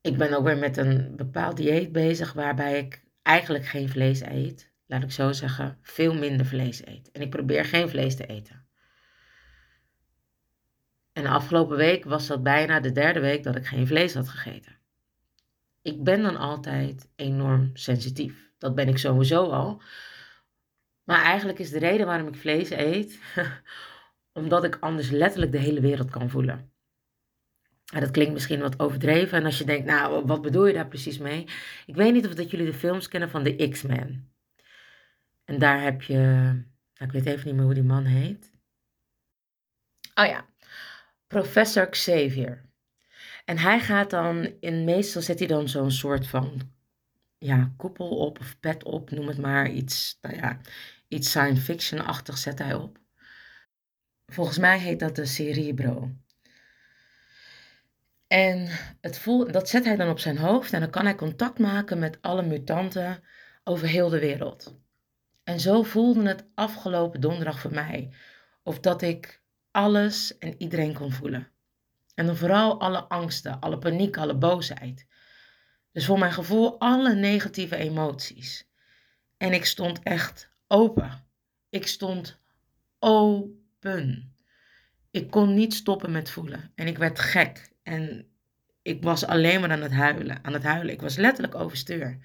ik 0.02 0.18
ben 0.18 0.32
ook 0.32 0.44
weer 0.44 0.58
met 0.58 0.76
een 0.76 1.16
bepaald 1.16 1.56
dieet 1.56 1.92
bezig 1.92 2.32
waarbij 2.32 2.78
ik 2.78 3.04
eigenlijk 3.22 3.66
geen 3.66 3.88
vlees 3.88 4.20
eet. 4.20 4.70
Laat 4.86 5.02
ik 5.02 5.10
zo 5.10 5.32
zeggen, 5.32 5.78
veel 5.82 6.14
minder 6.14 6.46
vlees 6.46 6.86
eet. 6.86 7.10
En 7.10 7.20
ik 7.20 7.30
probeer 7.30 7.64
geen 7.64 7.88
vlees 7.88 8.16
te 8.16 8.26
eten. 8.26 8.61
En 11.12 11.22
de 11.22 11.28
afgelopen 11.28 11.76
week 11.76 12.04
was 12.04 12.26
dat 12.26 12.42
bijna 12.42 12.80
de 12.80 12.92
derde 12.92 13.20
week 13.20 13.42
dat 13.42 13.56
ik 13.56 13.66
geen 13.66 13.86
vlees 13.86 14.14
had 14.14 14.28
gegeten. 14.28 14.78
Ik 15.82 16.04
ben 16.04 16.22
dan 16.22 16.36
altijd 16.36 17.08
enorm 17.16 17.70
sensitief. 17.74 18.50
Dat 18.58 18.74
ben 18.74 18.88
ik 18.88 18.98
sowieso 18.98 19.50
al. 19.50 19.82
Maar 21.04 21.22
eigenlijk 21.22 21.58
is 21.58 21.70
de 21.70 21.78
reden 21.78 22.06
waarom 22.06 22.28
ik 22.28 22.36
vlees 22.36 22.70
eet, 22.70 23.20
omdat 24.32 24.64
ik 24.64 24.76
anders 24.80 25.10
letterlijk 25.10 25.52
de 25.52 25.58
hele 25.58 25.80
wereld 25.80 26.10
kan 26.10 26.30
voelen. 26.30 26.70
En 27.92 28.00
dat 28.00 28.10
klinkt 28.10 28.32
misschien 28.32 28.60
wat 28.60 28.80
overdreven. 28.80 29.38
En 29.38 29.44
als 29.44 29.58
je 29.58 29.64
denkt, 29.64 29.86
nou, 29.86 30.26
wat 30.26 30.42
bedoel 30.42 30.66
je 30.66 30.72
daar 30.72 30.88
precies 30.88 31.18
mee? 31.18 31.46
Ik 31.86 31.94
weet 31.94 32.12
niet 32.12 32.26
of 32.26 32.34
dat 32.34 32.50
jullie 32.50 32.66
de 32.66 32.74
films 32.74 33.08
kennen 33.08 33.30
van 33.30 33.42
de 33.42 33.68
X-Men. 33.68 34.32
En 35.44 35.58
daar 35.58 35.82
heb 35.82 36.02
je, 36.02 36.16
nou, 36.16 36.64
ik 36.98 37.12
weet 37.12 37.26
even 37.26 37.46
niet 37.46 37.54
meer 37.54 37.64
hoe 37.64 37.74
die 37.74 37.82
man 37.82 38.04
heet. 38.04 38.52
Oh 40.14 40.26
ja, 40.26 40.46
Professor 41.32 41.88
Xavier. 41.88 42.64
En 43.44 43.58
hij 43.58 43.80
gaat 43.80 44.10
dan, 44.10 44.54
in 44.60 44.84
meestal 44.84 45.22
zet 45.22 45.38
hij 45.38 45.48
dan 45.48 45.68
zo'n 45.68 45.90
soort 45.90 46.26
van, 46.26 46.60
ja, 47.38 47.72
koepel 47.76 48.08
op 48.08 48.40
of 48.40 48.60
pet 48.60 48.84
op, 48.84 49.10
noem 49.10 49.26
het 49.28 49.38
maar. 49.38 49.70
Iets, 49.70 50.18
nou 50.20 50.36
ja, 50.36 50.60
iets 51.08 51.28
science 51.28 51.62
fiction-achtig 51.62 52.38
zet 52.38 52.58
hij 52.58 52.74
op. 52.74 52.98
Volgens 54.26 54.58
mij 54.58 54.78
heet 54.78 55.00
dat 55.00 55.16
de 55.16 55.24
Cerebro. 55.24 56.10
En 58.26 58.68
het 59.00 59.18
voel, 59.18 59.52
dat 59.52 59.68
zet 59.68 59.84
hij 59.84 59.96
dan 59.96 60.10
op 60.10 60.18
zijn 60.18 60.38
hoofd 60.38 60.72
en 60.72 60.80
dan 60.80 60.90
kan 60.90 61.04
hij 61.04 61.14
contact 61.14 61.58
maken 61.58 61.98
met 61.98 62.18
alle 62.22 62.42
mutanten 62.42 63.22
over 63.64 63.86
heel 63.86 64.08
de 64.08 64.20
wereld. 64.20 64.78
En 65.44 65.60
zo 65.60 65.82
voelde 65.82 66.28
het 66.28 66.44
afgelopen 66.54 67.20
donderdag 67.20 67.58
voor 67.60 67.74
mij. 67.74 68.12
Of 68.62 68.80
dat 68.80 69.02
ik 69.02 69.41
alles 69.72 70.38
en 70.38 70.54
iedereen 70.58 70.94
kon 70.94 71.12
voelen. 71.12 71.48
En 72.14 72.26
dan 72.26 72.36
vooral 72.36 72.80
alle 72.80 73.02
angsten, 73.02 73.60
alle 73.60 73.78
paniek, 73.78 74.16
alle 74.16 74.34
boosheid. 74.34 75.06
Dus 75.92 76.06
voor 76.06 76.18
mijn 76.18 76.32
gevoel 76.32 76.80
alle 76.80 77.14
negatieve 77.14 77.76
emoties. 77.76 78.68
En 79.36 79.52
ik 79.52 79.64
stond 79.64 80.02
echt 80.02 80.50
open. 80.66 81.24
Ik 81.70 81.86
stond 81.86 82.40
open. 82.98 84.34
Ik 85.10 85.30
kon 85.30 85.54
niet 85.54 85.74
stoppen 85.74 86.12
met 86.12 86.30
voelen. 86.30 86.72
En 86.74 86.86
ik 86.86 86.98
werd 86.98 87.18
gek. 87.18 87.72
En 87.82 88.26
ik 88.82 89.02
was 89.02 89.24
alleen 89.24 89.60
maar 89.60 89.70
aan 89.70 89.82
het 89.82 89.92
huilen. 89.92 90.44
Aan 90.44 90.52
het 90.52 90.62
huilen. 90.62 90.94
Ik 90.94 91.00
was 91.00 91.16
letterlijk 91.16 91.54
overstuur. 91.54 92.18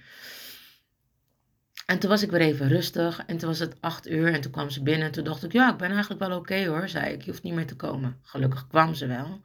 En 1.88 2.00
toen 2.00 2.10
was 2.10 2.24
ik 2.24 2.32
weer 2.32 2.42
even 2.42 2.68
rustig. 2.68 3.26
En 3.26 3.38
toen 3.38 3.50
was 3.50 3.60
het 3.60 3.82
acht 3.82 4.10
uur. 4.10 4.34
En 4.34 4.42
toen 4.42 4.52
kwam 4.52 4.70
ze 4.70 4.84
binnen. 4.84 5.06
En 5.06 5.12
toen 5.12 5.24
dacht 5.24 5.44
ik, 5.44 5.52
ja, 5.52 5.72
ik 5.72 5.78
ben 5.78 5.92
eigenlijk 5.92 6.20
wel 6.20 6.38
oké 6.38 6.66
hoor. 6.66 6.90
Zei 6.90 7.14
ik, 7.14 7.22
je 7.22 7.32
hoeft 7.32 7.44
niet 7.44 7.54
meer 7.54 7.68
te 7.68 7.76
komen. 7.76 8.20
Gelukkig 8.22 8.68
kwam 8.68 8.94
ze 8.94 9.08
wel. 9.08 9.42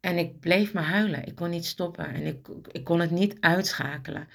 En 0.00 0.18
ik 0.18 0.40
bleef 0.40 0.72
maar 0.72 0.84
huilen. 0.84 1.26
Ik 1.26 1.34
kon 1.34 1.50
niet 1.50 1.64
stoppen. 1.66 2.06
En 2.06 2.22
ik, 2.26 2.48
ik 2.72 2.84
kon 2.84 3.00
het 3.00 3.10
niet 3.10 3.36
uitschakelen. 3.40 4.28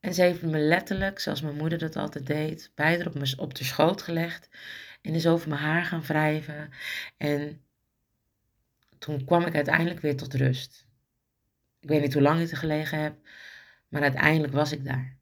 En 0.00 0.14
ze 0.14 0.22
heeft 0.22 0.42
me 0.42 0.58
letterlijk, 0.58 1.18
zoals 1.18 1.42
mijn 1.42 1.56
moeder 1.56 1.78
dat 1.78 1.96
altijd 1.96 2.26
deed, 2.26 2.72
beide 2.74 3.06
op, 3.06 3.14
op 3.36 3.54
de 3.54 3.64
schoot 3.64 4.02
gelegd. 4.02 4.48
En 5.02 5.14
is 5.14 5.26
over 5.26 5.48
mijn 5.48 5.60
haar 5.60 5.84
gaan 5.84 6.02
wrijven. 6.02 6.70
En 7.16 7.62
toen 8.98 9.24
kwam 9.24 9.46
ik 9.46 9.54
uiteindelijk 9.54 10.00
weer 10.00 10.16
tot 10.16 10.34
rust. 10.34 10.86
Ik 11.80 11.88
weet 11.88 12.00
niet 12.00 12.12
hoe 12.12 12.22
lang 12.22 12.40
ik 12.40 12.50
er 12.50 12.56
gelegen 12.56 12.98
heb, 13.02 13.16
maar 13.88 14.02
uiteindelijk 14.02 14.52
was 14.52 14.72
ik 14.72 14.84
daar. 14.84 15.15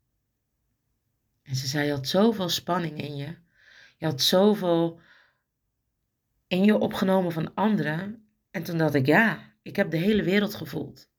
En 1.45 1.57
ze 1.57 1.67
zei: 1.67 1.87
Je 1.87 1.93
had 1.93 2.09
zoveel 2.09 2.49
spanning 2.49 3.01
in 3.01 3.17
je. 3.17 3.37
Je 3.97 4.07
had 4.07 4.23
zoveel 4.23 5.01
in 6.47 6.65
je 6.65 6.79
opgenomen 6.79 7.33
van 7.33 7.55
anderen. 7.55 8.29
En 8.51 8.63
toen 8.63 8.79
dacht 8.79 8.95
ik: 8.95 9.07
Ja, 9.07 9.53
ik 9.63 9.77
heb 9.77 9.91
de 9.91 9.97
hele 9.97 10.23
wereld 10.23 10.55
gevoeld. 10.55 11.13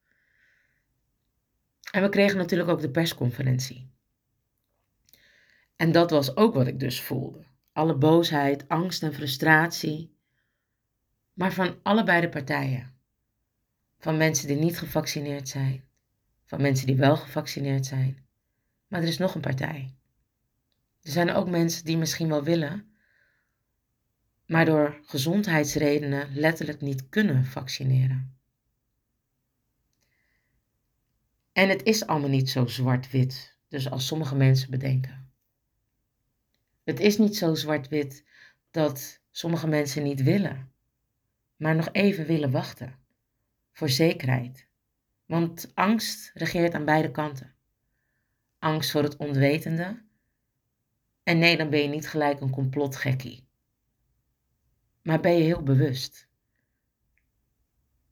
En 1.90 2.02
we 2.02 2.08
kregen 2.08 2.36
natuurlijk 2.36 2.70
ook 2.70 2.80
de 2.80 2.90
persconferentie. 2.90 3.90
En 5.76 5.92
dat 5.92 6.10
was 6.10 6.36
ook 6.36 6.54
wat 6.54 6.66
ik 6.66 6.80
dus 6.80 7.00
voelde. 7.00 7.44
Alle 7.72 7.94
boosheid, 7.94 8.68
angst 8.68 9.02
en 9.02 9.14
frustratie. 9.14 10.14
Maar 11.32 11.52
van 11.52 11.78
allebei 11.82 12.20
de 12.20 12.28
partijen. 12.28 12.94
Van 13.98 14.16
mensen 14.16 14.46
die 14.46 14.56
niet 14.56 14.78
gevaccineerd 14.78 15.48
zijn. 15.48 15.84
Van 16.44 16.60
mensen 16.60 16.86
die 16.86 16.96
wel 16.96 17.16
gevaccineerd 17.16 17.86
zijn. 17.86 18.26
Maar 18.86 19.02
er 19.02 19.08
is 19.08 19.18
nog 19.18 19.34
een 19.34 19.40
partij. 19.40 19.95
Er 21.06 21.12
zijn 21.12 21.30
ook 21.30 21.48
mensen 21.48 21.84
die 21.84 21.96
misschien 21.96 22.28
wel 22.28 22.42
willen, 22.42 22.94
maar 24.46 24.64
door 24.64 25.00
gezondheidsredenen 25.02 26.34
letterlijk 26.34 26.80
niet 26.80 27.08
kunnen 27.08 27.44
vaccineren. 27.44 28.38
En 31.52 31.68
het 31.68 31.82
is 31.82 32.06
allemaal 32.06 32.28
niet 32.28 32.50
zo 32.50 32.66
zwart-wit, 32.66 33.56
dus 33.68 33.90
als 33.90 34.06
sommige 34.06 34.34
mensen 34.34 34.70
bedenken. 34.70 35.30
Het 36.84 37.00
is 37.00 37.18
niet 37.18 37.36
zo 37.36 37.54
zwart-wit 37.54 38.24
dat 38.70 39.20
sommige 39.30 39.66
mensen 39.66 40.02
niet 40.02 40.22
willen, 40.22 40.72
maar 41.56 41.74
nog 41.74 41.88
even 41.92 42.26
willen 42.26 42.50
wachten. 42.50 42.98
Voor 43.72 43.88
zekerheid. 43.88 44.68
Want 45.26 45.70
angst 45.74 46.30
regeert 46.34 46.74
aan 46.74 46.84
beide 46.84 47.10
kanten. 47.10 47.54
Angst 48.58 48.90
voor 48.90 49.02
het 49.02 49.16
onwetende. 49.16 50.04
En 51.26 51.38
nee, 51.38 51.56
dan 51.56 51.70
ben 51.70 51.80
je 51.80 51.88
niet 51.88 52.08
gelijk 52.08 52.40
een 52.40 52.50
complotgekkie. 52.50 53.48
Maar 55.02 55.20
ben 55.20 55.32
je 55.32 55.42
heel 55.42 55.62
bewust. 55.62 56.28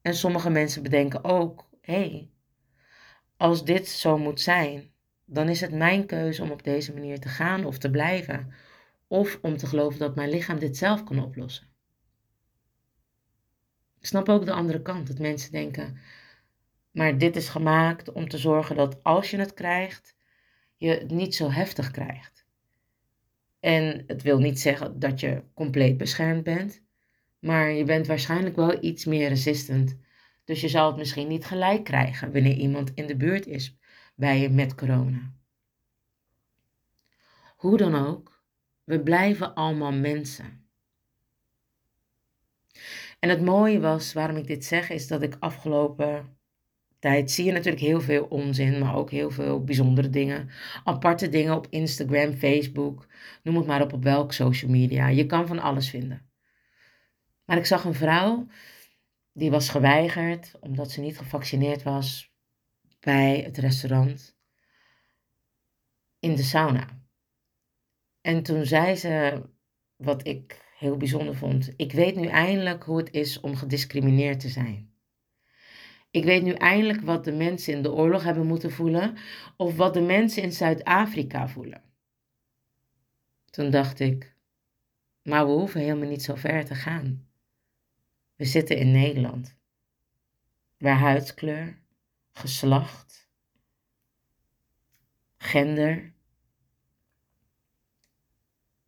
En 0.02 0.14
sommige 0.14 0.50
mensen 0.50 0.83
bedenken 0.83 1.25
ook: 1.25 1.68
hé, 1.80 1.94
hey, 1.94 2.30
als 3.37 3.64
dit 3.64 3.88
zo 3.88 4.18
moet 4.18 4.40
zijn, 4.40 4.92
dan 5.25 5.49
is 5.49 5.61
het 5.61 5.73
mijn 5.73 6.06
keuze 6.06 6.42
om 6.42 6.50
op 6.50 6.62
deze 6.62 6.94
manier 6.94 7.21
te 7.21 7.28
gaan 7.28 7.64
of 7.64 7.78
te 7.78 7.90
blijven. 7.90 8.52
Of 9.06 9.38
om 9.42 9.56
te 9.56 9.66
geloven 9.66 9.99
dat 9.99 10.14
mijn 10.14 10.30
lichaam 10.30 10.59
dit 10.59 10.76
zelf 10.76 11.04
kan 11.04 11.25
oplossen. 11.25 11.68
Ik 13.99 14.06
snap 14.06 14.28
ook 14.28 14.44
de 14.44 14.52
andere 14.52 14.83
kant, 14.83 15.06
dat 15.06 15.18
mensen 15.18 15.52
denken, 15.52 15.99
maar 16.90 17.18
dit 17.18 17.37
is 17.37 17.49
gemaakt 17.49 18.12
om 18.12 18.28
te 18.28 18.38
zorgen 18.38 18.76
dat 18.76 19.02
als 19.02 19.30
je 19.30 19.38
het 19.38 19.54
krijgt, 19.54 20.16
je 20.76 20.88
het 20.88 21.11
niet 21.11 21.35
zo 21.35 21.50
heftig 21.50 21.90
krijgt. 21.90 22.33
En 23.64 24.04
het 24.06 24.23
wil 24.23 24.38
niet 24.38 24.61
zeggen 24.61 24.99
dat 24.99 25.21
je 25.21 25.42
compleet 25.54 25.97
beschermd 25.97 26.44
bent, 26.44 26.83
maar 27.38 27.71
je 27.71 27.85
bent 27.85 28.06
waarschijnlijk 28.06 28.56
wel 28.56 28.85
iets 28.85 29.04
meer 29.04 29.28
resistant 29.28 29.97
dus 30.44 30.61
je 30.61 30.68
zal 30.68 30.87
het 30.87 30.97
misschien 30.97 31.28
niet 31.28 31.44
gelijk 31.44 31.85
krijgen 31.85 32.33
wanneer 32.33 32.56
iemand 32.56 32.94
in 32.94 33.06
de 33.06 33.16
buurt 33.16 33.47
is 33.47 33.78
bij 34.14 34.40
je 34.40 34.50
met 34.50 34.75
corona. 34.75 35.33
Hoe 37.56 37.76
dan 37.76 37.94
ook, 37.94 38.42
we 38.85 39.00
blijven 39.00 39.54
allemaal 39.54 39.92
mensen. 39.92 40.68
En 43.18 43.29
het 43.29 43.40
mooie 43.40 43.81
was, 43.81 44.12
waarom 44.12 44.37
ik 44.37 44.46
dit 44.46 44.64
zeg, 44.64 44.90
is 44.90 45.07
dat 45.07 45.22
ik 45.22 45.37
afgelopen 45.38 46.37
tijd 47.04 47.30
zie 47.30 47.44
je 47.44 47.52
natuurlijk 47.52 47.82
heel 47.82 48.00
veel 48.00 48.24
onzin, 48.24 48.78
maar 48.78 48.96
ook 48.96 49.10
heel 49.10 49.30
veel 49.30 49.64
bijzondere 49.64 50.10
dingen. 50.10 50.50
Aparte 50.84 51.28
dingen 51.28 51.56
op 51.56 51.66
Instagram, 51.70 52.32
Facebook, 52.32 53.06
noem 53.42 53.56
het 53.56 53.66
maar 53.66 53.82
op, 53.82 53.92
op 53.92 54.02
welk 54.02 54.32
social 54.32 54.70
media. 54.70 55.08
Je 55.08 55.26
kan 55.26 55.46
van 55.46 55.58
alles 55.58 55.90
vinden. 55.90 56.30
Maar 57.44 57.56
ik 57.56 57.66
zag 57.66 57.84
een 57.84 57.94
vrouw 57.94 58.46
die 59.32 59.50
was 59.50 59.68
geweigerd 59.68 60.52
omdat 60.60 60.90
ze 60.90 61.00
niet 61.00 61.18
gevaccineerd 61.18 61.82
was 61.82 62.32
bij 63.00 63.40
het 63.40 63.58
restaurant 63.58 64.36
in 66.18 66.34
de 66.34 66.42
sauna. 66.42 66.88
En 68.20 68.42
toen 68.42 68.64
zei 68.66 68.96
ze, 68.96 69.42
wat 69.96 70.26
ik 70.26 70.72
heel 70.78 70.96
bijzonder 70.96 71.36
vond, 71.36 71.72
ik 71.76 71.92
weet 71.92 72.16
nu 72.16 72.26
eindelijk 72.26 72.82
hoe 72.84 72.96
het 72.96 73.10
is 73.10 73.40
om 73.40 73.56
gediscrimineerd 73.56 74.40
te 74.40 74.48
zijn. 74.48 74.93
Ik 76.14 76.24
weet 76.24 76.42
nu 76.42 76.53
eindelijk 76.53 77.00
wat 77.00 77.24
de 77.24 77.33
mensen 77.33 77.72
in 77.72 77.83
de 77.83 77.92
oorlog 77.92 78.22
hebben 78.22 78.46
moeten 78.46 78.70
voelen 78.70 79.16
of 79.57 79.77
wat 79.77 79.94
de 79.94 80.00
mensen 80.00 80.42
in 80.42 80.53
Zuid-Afrika 80.53 81.48
voelen. 81.48 81.83
Toen 83.50 83.70
dacht 83.70 84.00
ik, 84.00 84.37
maar 85.22 85.46
we 85.46 85.53
hoeven 85.53 85.81
helemaal 85.81 86.09
niet 86.09 86.22
zo 86.22 86.35
ver 86.35 86.64
te 86.64 86.74
gaan. 86.74 87.29
We 88.37 88.44
zitten 88.44 88.77
in 88.77 88.90
Nederland, 88.90 89.57
waar 90.79 90.98
huidskleur, 90.98 91.79
geslacht, 92.33 93.29
gender, 95.37 96.12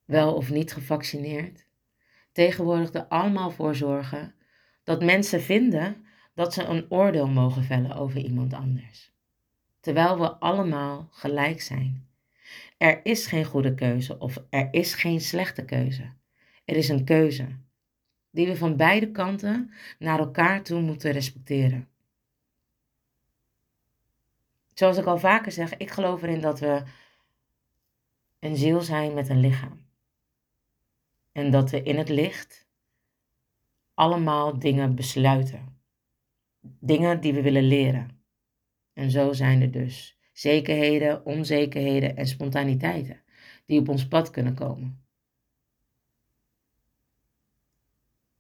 wel 0.05 0.35
of 0.35 0.51
niet 0.51 0.73
gevaccineerd, 0.73 1.67
tegenwoordig 2.33 2.93
er 2.93 3.07
allemaal 3.07 3.51
voor 3.51 3.75
zorgen 3.75 4.35
dat 4.85 5.03
mensen 5.03 5.43
vinden 5.43 6.06
dat 6.37 6.53
ze 6.55 6.65
een 6.65 6.87
oordeel 6.89 7.29
mogen 7.29 7.65
vellen 7.65 7.97
over 7.97 8.19
iemand 8.19 8.53
anders. 8.53 9.13
Terwijl 9.81 10.19
we 10.19 10.29
allemaal 10.29 11.09
gelijk 11.11 11.61
zijn. 11.61 12.09
Er 12.77 13.05
is 13.05 13.27
geen 13.27 13.45
goede 13.45 13.75
keuze 13.75 14.19
of 14.19 14.43
er 14.51 14.69
is 14.71 14.95
geen 14.95 15.21
slechte 15.21 15.65
keuze. 15.65 16.13
Er 16.65 16.77
is 16.77 16.89
een 16.89 17.05
keuze 17.05 17.47
die 18.31 18.47
we 18.47 18.57
van 18.57 18.77
beide 18.77 19.11
kanten 19.11 19.73
naar 19.99 20.19
elkaar 20.19 20.63
toe 20.63 20.81
moeten 20.81 21.13
respecteren. 21.13 21.89
Zoals 24.75 24.97
ik 24.97 25.05
al 25.05 25.19
vaker 25.19 25.53
zeg, 25.53 25.77
ik 25.77 25.91
geloof 25.91 26.23
erin 26.23 26.41
dat 26.41 26.61
we 26.61 26.83
een 28.39 28.57
ziel 28.57 28.81
zijn 28.81 29.15
met 29.15 29.29
een 29.29 29.41
lichaam. 29.41 29.87
En 31.33 31.51
dat 31.51 31.71
we 31.71 31.83
in 31.83 31.99
het 31.99 32.09
licht 32.09 32.67
allemaal 33.95 34.59
dingen 34.59 34.95
besluiten. 34.95 35.76
Dingen 36.81 37.21
die 37.21 37.35
we 37.35 37.43
willen 37.43 37.65
leren. 37.65 38.21
En 38.93 39.11
zo 39.11 39.33
zijn 39.33 39.63
er 39.63 39.71
dus 39.71 40.19
zekerheden, 40.33 41.25
onzekerheden 41.25 42.17
en 42.17 42.27
spontaniteiten 42.27 43.23
die 43.65 43.81
op 43.81 43.89
ons 43.89 44.09
pad 44.09 44.31
kunnen 44.31 44.55
komen. 44.55 45.05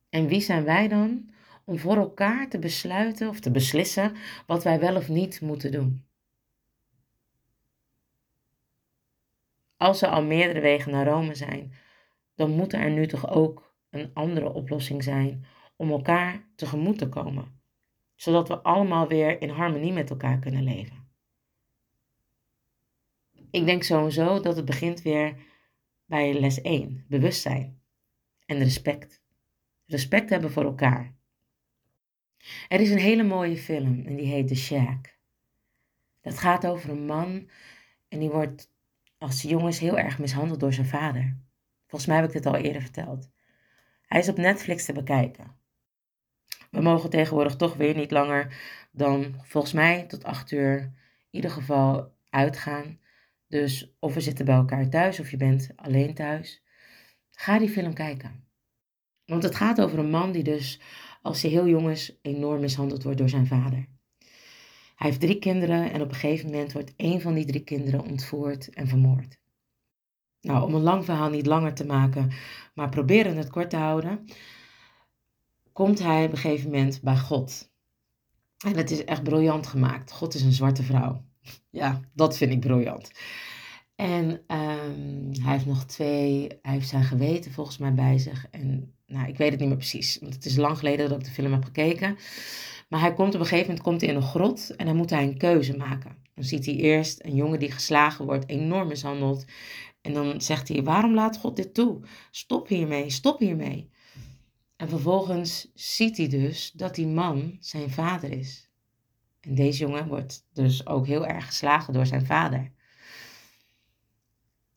En 0.09 0.27
wie 0.27 0.41
zijn 0.41 0.65
wij 0.65 0.89
dan 0.89 1.31
om 1.65 1.79
voor 1.79 1.97
elkaar 1.97 2.49
te 2.49 2.59
besluiten 2.59 3.29
of 3.29 3.41
te 3.41 3.51
beslissen 3.51 4.17
wat 4.47 4.65
wij 4.65 4.81
wel 4.81 4.97
of 4.97 5.09
niet 5.09 5.41
moeten 5.41 5.73
doen? 5.73 6.05
Als 9.77 10.03
er 10.03 10.09
al 10.09 10.23
meerdere 10.23 10.61
wegen 10.61 10.93
naar 10.93 11.07
Rome 11.07 11.35
zijn, 11.35 11.73
dan 12.35 12.51
moet 12.51 12.73
er 12.73 12.91
nu 12.91 13.07
toch 13.07 13.31
ook 13.31 13.75
een 13.91 14.11
andere 14.15 14.53
oplossing 14.53 15.03
zijn 15.03 15.45
om 15.77 15.91
elkaar 15.91 16.45
tegemoet 16.55 16.99
te 16.99 17.09
komen, 17.09 17.56
zodat 18.17 18.49
we 18.49 18.63
allemaal 18.63 19.09
weer 19.09 19.41
in 19.41 19.49
harmonie 19.49 19.93
met 19.93 20.11
elkaar 20.11 20.39
kunnen 20.39 20.63
leven. 20.63 21.09
Ik 23.51 23.65
denk 23.65 23.83
sowieso 23.83 24.41
dat 24.41 24.57
het 24.57 24.65
begint 24.65 25.03
weer 25.03 25.37
bij 26.05 26.41
les 26.41 26.61
1, 26.61 27.05
bewustzijn 27.09 27.81
en 28.47 28.59
respect 28.59 29.25
respect 29.87 30.31
hebben 30.31 30.51
voor 30.51 30.65
elkaar. 30.65 31.15
Er 32.69 32.81
is 32.81 32.91
een 32.91 32.99
hele 32.99 33.23
mooie 33.23 33.57
film 33.57 34.07
en 34.07 34.17
die 34.17 34.27
heet 34.27 34.49
The 34.49 34.55
Shack. 34.55 35.19
Dat 36.21 36.39
gaat 36.39 36.67
over 36.67 36.91
een 36.91 37.07
man 37.07 37.51
en 38.09 38.19
die 38.19 38.31
wordt 38.31 38.71
als 39.19 39.43
jongens 39.43 39.79
heel 39.79 39.99
erg 39.99 40.19
mishandeld 40.19 40.61
door 40.61 40.73
zijn 40.73 40.87
vader. 40.87 41.39
Volgens 41.87 42.07
mij 42.11 42.17
heb 42.17 42.27
ik 42.27 42.33
dit 42.33 42.47
al 42.47 42.57
eerder 42.57 42.83
verteld. 42.83 43.31
Hij 44.07 44.21
is 44.21 44.29
op 44.29 44.37
Netflix 44.37 44.85
te 44.85 44.93
bekijken. 44.93 45.56
We 46.71 46.81
mogen 46.81 47.11
tegenwoordig 47.11 47.57
toch 47.57 47.75
weer 47.75 47.97
niet 47.97 48.11
langer 48.11 48.57
dan 48.93 49.35
volgens 49.43 49.73
mij 49.73 50.07
tot 50.07 50.25
acht 50.25 50.51
uur 50.51 50.79
in 50.79 50.93
ieder 51.31 51.51
geval 51.51 52.15
uitgaan. 52.31 52.99
Dus 53.49 53.97
of 53.99 54.15
we 54.15 54.21
zitten 54.21 54.45
bij 54.45 54.55
elkaar 54.55 54.89
thuis 54.89 55.21
of 55.21 55.31
je 55.31 55.37
bent 55.37 55.71
alleen 55.77 56.15
thuis. 56.15 56.63
Ga 57.31 57.59
die 57.59 57.69
film 57.69 57.95
kijken. 57.95 58.45
Want 59.25 59.43
het 59.43 59.55
gaat 59.55 59.81
over 59.81 59.99
een 59.99 60.11
man 60.11 60.33
die 60.33 60.43
dus, 60.43 60.81
als 61.23 61.43
hij 61.43 61.51
heel 61.51 61.67
jong 61.67 61.91
is, 61.91 62.19
enorm 62.23 62.61
mishandeld 62.61 63.03
wordt 63.03 63.19
door 63.19 63.29
zijn 63.29 63.47
vader. 63.47 63.87
Hij 64.97 65.09
heeft 65.09 65.21
drie 65.21 65.39
kinderen 65.39 65.93
en 65.93 66.01
op 66.01 66.09
een 66.09 66.15
gegeven 66.15 66.51
moment 66.51 66.73
wordt 66.73 66.93
één 66.97 67.21
van 67.21 67.35
die 67.35 67.45
drie 67.45 67.65
kinderen 67.65 68.01
ontvoerd 68.01 68.75
en 68.75 68.89
vermoord. 68.89 69.39
Nou, 70.41 70.65
om 70.65 70.75
een 70.75 70.83
lang 70.83 71.05
verhaal 71.05 71.31
niet 71.31 71.47
langer 71.47 71.75
te 71.75 71.87
maken, 71.87 72.31
maar 72.75 72.89
proberen 72.89 73.37
het 73.37 73.51
kort 73.51 73.71
te 73.71 73.77
houden, 73.77 74.25
komt 75.77 75.99
hij 75.99 76.25
op 76.25 76.33
een 76.33 76.39
gegeven 76.39 76.71
moment 76.71 77.01
bij 77.03 77.17
God. 77.17 77.71
En 78.65 78.77
het 78.77 78.91
is 78.91 79.05
echt 79.05 79.23
briljant 79.23 79.67
gemaakt. 79.67 80.13
God 80.13 80.35
is 80.35 80.43
een 80.43 80.53
zwarte 80.53 80.83
vrouw. 80.83 81.25
Ja, 81.71 82.01
dat 82.15 82.37
vind 82.37 82.53
ik 82.53 82.61
briljant. 82.61 83.11
En 83.95 84.43
ehm, 84.47 85.43
hij 85.43 85.53
heeft 85.53 85.67
nog 85.67 85.85
twee, 85.85 86.49
hij 86.63 86.73
heeft 86.73 86.89
zijn 86.89 87.05
geweten 87.05 87.53
volgens 87.53 87.79
mij 87.79 87.95
bij 87.95 88.19
zich. 88.19 88.47
En 88.51 88.95
nou, 89.07 89.29
ik 89.29 89.37
weet 89.37 89.51
het 89.51 89.61
niet 89.61 89.69
meer 89.69 89.79
precies, 89.79 90.19
want 90.21 90.35
het 90.35 90.45
is 90.45 90.57
lang 90.57 90.79
geleden 90.79 91.09
dat 91.09 91.19
ik 91.19 91.25
de 91.25 91.31
film 91.31 91.53
heb 91.53 91.65
gekeken. 91.65 92.17
Maar 92.89 93.01
hij 93.01 93.15
komt 93.15 93.35
op 93.35 93.41
een 93.41 93.47
gegeven 93.47 93.67
moment 93.67 93.85
komt 93.85 94.01
hij 94.01 94.11
in 94.11 94.17
een 94.17 94.23
grot 94.23 94.77
en 94.77 94.87
dan 94.87 94.97
moet 94.97 95.11
hij 95.11 95.23
een 95.23 95.39
keuze 95.39 95.77
maken. 95.77 96.17
Dan 96.35 96.45
ziet 96.45 96.67
hij 96.67 96.75
eerst 96.75 97.25
een 97.25 97.35
jongen 97.35 97.59
die 97.59 97.73
geslagen 97.73 98.25
wordt, 98.25 98.49
enorm 98.49 98.89
mishandeld. 98.89 99.45
En 100.01 100.13
dan 100.13 100.41
zegt 100.41 100.69
hij, 100.69 100.83
waarom 100.83 101.15
laat 101.15 101.39
God 101.39 101.57
dit 101.57 101.75
toe? 101.75 102.01
Stop 102.31 102.69
hiermee, 102.69 103.11
stop 103.11 103.39
hiermee. 103.39 103.91
En 104.77 104.89
vervolgens 104.89 105.71
ziet 105.75 106.17
hij 106.17 106.29
dus 106.29 106.73
dat 106.73 106.95
die 106.95 107.07
man 107.07 107.57
zijn 107.61 107.91
vader 107.91 108.33
is. 108.33 108.71
En 109.41 109.55
deze 109.55 109.79
jongen 109.79 110.09
wordt 110.09 110.47
dus 110.53 110.87
ook 110.87 111.07
heel 111.07 111.27
erg 111.27 111.47
geslagen 111.47 111.93
door 111.93 112.07
zijn 112.07 112.27
vader. 112.27 112.73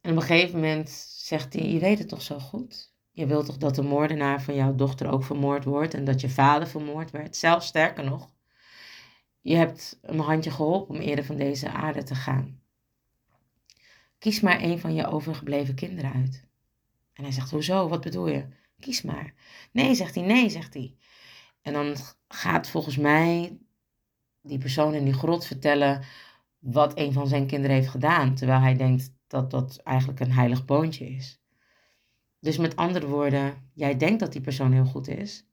En 0.01 0.11
op 0.11 0.15
een 0.15 0.21
gegeven 0.21 0.55
moment 0.55 0.89
zegt 1.17 1.53
hij: 1.53 1.71
Je 1.71 1.79
weet 1.79 1.99
het 1.99 2.07
toch 2.07 2.21
zo 2.21 2.39
goed? 2.39 2.93
Je 3.11 3.25
wilt 3.25 3.45
toch 3.45 3.57
dat 3.57 3.75
de 3.75 3.81
moordenaar 3.81 4.41
van 4.41 4.55
jouw 4.55 4.75
dochter 4.75 5.09
ook 5.09 5.23
vermoord 5.23 5.63
wordt 5.63 5.93
en 5.93 6.03
dat 6.03 6.21
je 6.21 6.29
vader 6.29 6.67
vermoord 6.67 7.11
werd? 7.11 7.35
Zelfs 7.35 7.67
sterker 7.67 8.03
nog, 8.03 8.29
je 9.41 9.55
hebt 9.55 9.99
een 10.01 10.19
handje 10.19 10.51
geholpen 10.51 10.95
om 10.95 11.01
eerder 11.01 11.25
van 11.25 11.37
deze 11.37 11.69
aarde 11.69 12.03
te 12.03 12.15
gaan. 12.15 12.61
Kies 14.17 14.39
maar 14.39 14.61
een 14.61 14.79
van 14.79 14.93
je 14.93 15.07
overgebleven 15.07 15.75
kinderen 15.75 16.13
uit. 16.13 16.47
En 17.13 17.23
hij 17.23 17.33
zegt: 17.33 17.51
Hoezo? 17.51 17.87
Wat 17.87 18.01
bedoel 18.01 18.27
je? 18.27 18.45
Kies 18.79 19.01
maar. 19.01 19.33
Nee, 19.71 19.95
zegt 19.95 20.15
hij, 20.15 20.23
nee, 20.23 20.49
zegt 20.49 20.73
hij. 20.73 20.95
En 21.61 21.73
dan 21.73 21.95
gaat 22.27 22.69
volgens 22.69 22.97
mij 22.97 23.57
die 24.41 24.57
persoon 24.57 24.93
in 24.93 25.03
die 25.03 25.13
grot 25.13 25.45
vertellen 25.45 26.03
wat 26.59 26.97
een 26.97 27.13
van 27.13 27.27
zijn 27.27 27.47
kinderen 27.47 27.75
heeft 27.75 27.89
gedaan, 27.89 28.35
terwijl 28.35 28.59
hij 28.59 28.75
denkt 28.75 29.13
dat 29.27 29.51
dat 29.51 29.77
eigenlijk 29.83 30.19
een 30.19 30.31
heilig 30.31 30.65
boontje 30.65 31.09
is. 31.09 31.41
Dus 32.39 32.57
met 32.57 32.75
andere 32.75 33.07
woorden, 33.07 33.71
jij 33.73 33.97
denkt 33.97 34.19
dat 34.19 34.31
die 34.31 34.41
persoon 34.41 34.71
heel 34.71 34.85
goed 34.85 35.07
is, 35.07 35.47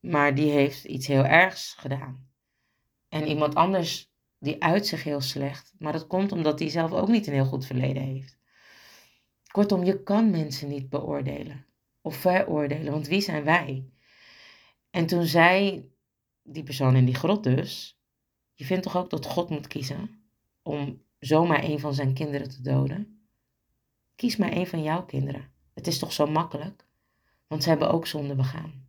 maar 0.00 0.34
die 0.34 0.50
heeft 0.50 0.84
iets 0.84 1.06
heel 1.06 1.24
ergs 1.24 1.74
gedaan. 1.78 2.28
En 3.08 3.26
iemand 3.26 3.54
anders 3.54 4.12
die 4.38 4.62
uit 4.62 4.86
zich 4.86 5.04
heel 5.04 5.20
slecht, 5.20 5.72
maar 5.78 5.92
dat 5.92 6.06
komt 6.06 6.32
omdat 6.32 6.58
hij 6.58 6.68
zelf 6.68 6.92
ook 6.92 7.08
niet 7.08 7.26
een 7.26 7.32
heel 7.32 7.44
goed 7.44 7.66
verleden 7.66 8.02
heeft. 8.02 8.38
Kortom, 9.50 9.84
je 9.84 10.02
kan 10.02 10.30
mensen 10.30 10.68
niet 10.68 10.88
beoordelen 10.88 11.66
of 12.06 12.16
veroordelen, 12.16 12.92
want 12.92 13.06
wie 13.06 13.20
zijn 13.20 13.44
wij? 13.44 13.90
En 14.90 15.06
toen 15.06 15.24
zei 15.24 15.84
die 16.42 16.62
persoon 16.62 16.96
in 16.96 17.04
die 17.04 17.14
grot 17.14 17.44
dus, 17.44 18.00
je 18.54 18.64
vindt 18.64 18.82
toch 18.82 18.96
ook 18.96 19.10
dat 19.10 19.26
God 19.26 19.50
moet 19.50 19.66
kiezen 19.66 20.28
om 20.62 21.02
zomaar 21.18 21.64
een 21.64 21.80
van 21.80 21.94
zijn 21.94 22.14
kinderen 22.14 22.48
te 22.48 22.62
doden? 22.62 23.28
Kies 24.14 24.36
maar 24.36 24.52
een 24.52 24.66
van 24.66 24.82
jouw 24.82 25.04
kinderen. 25.04 25.52
Het 25.74 25.86
is 25.86 25.98
toch 25.98 26.12
zo 26.12 26.26
makkelijk, 26.26 26.86
want 27.46 27.62
ze 27.62 27.68
hebben 27.68 27.90
ook 27.90 28.06
zonde 28.06 28.34
begaan. 28.34 28.88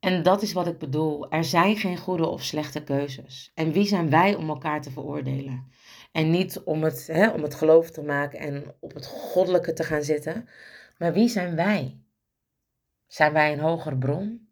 En 0.00 0.22
dat 0.22 0.42
is 0.42 0.52
wat 0.52 0.66
ik 0.66 0.78
bedoel. 0.78 1.30
Er 1.30 1.44
zijn 1.44 1.76
geen 1.76 1.98
goede 1.98 2.26
of 2.26 2.42
slechte 2.42 2.84
keuzes. 2.84 3.50
En 3.54 3.72
wie 3.72 3.86
zijn 3.86 4.10
wij 4.10 4.34
om 4.34 4.48
elkaar 4.48 4.82
te 4.82 4.90
veroordelen? 4.90 5.72
En 6.14 6.30
niet 6.30 6.60
om 6.60 6.82
het, 6.82 7.06
hè, 7.06 7.28
om 7.28 7.42
het 7.42 7.54
geloof 7.54 7.90
te 7.90 8.02
maken 8.02 8.38
en 8.38 8.74
op 8.80 8.94
het 8.94 9.06
goddelijke 9.06 9.72
te 9.72 9.84
gaan 9.84 10.02
zitten. 10.02 10.48
Maar 10.98 11.12
wie 11.12 11.28
zijn 11.28 11.56
wij? 11.56 11.98
Zijn 13.06 13.32
wij 13.32 13.52
een 13.52 13.58
hogere 13.58 13.96
bron? 13.96 14.48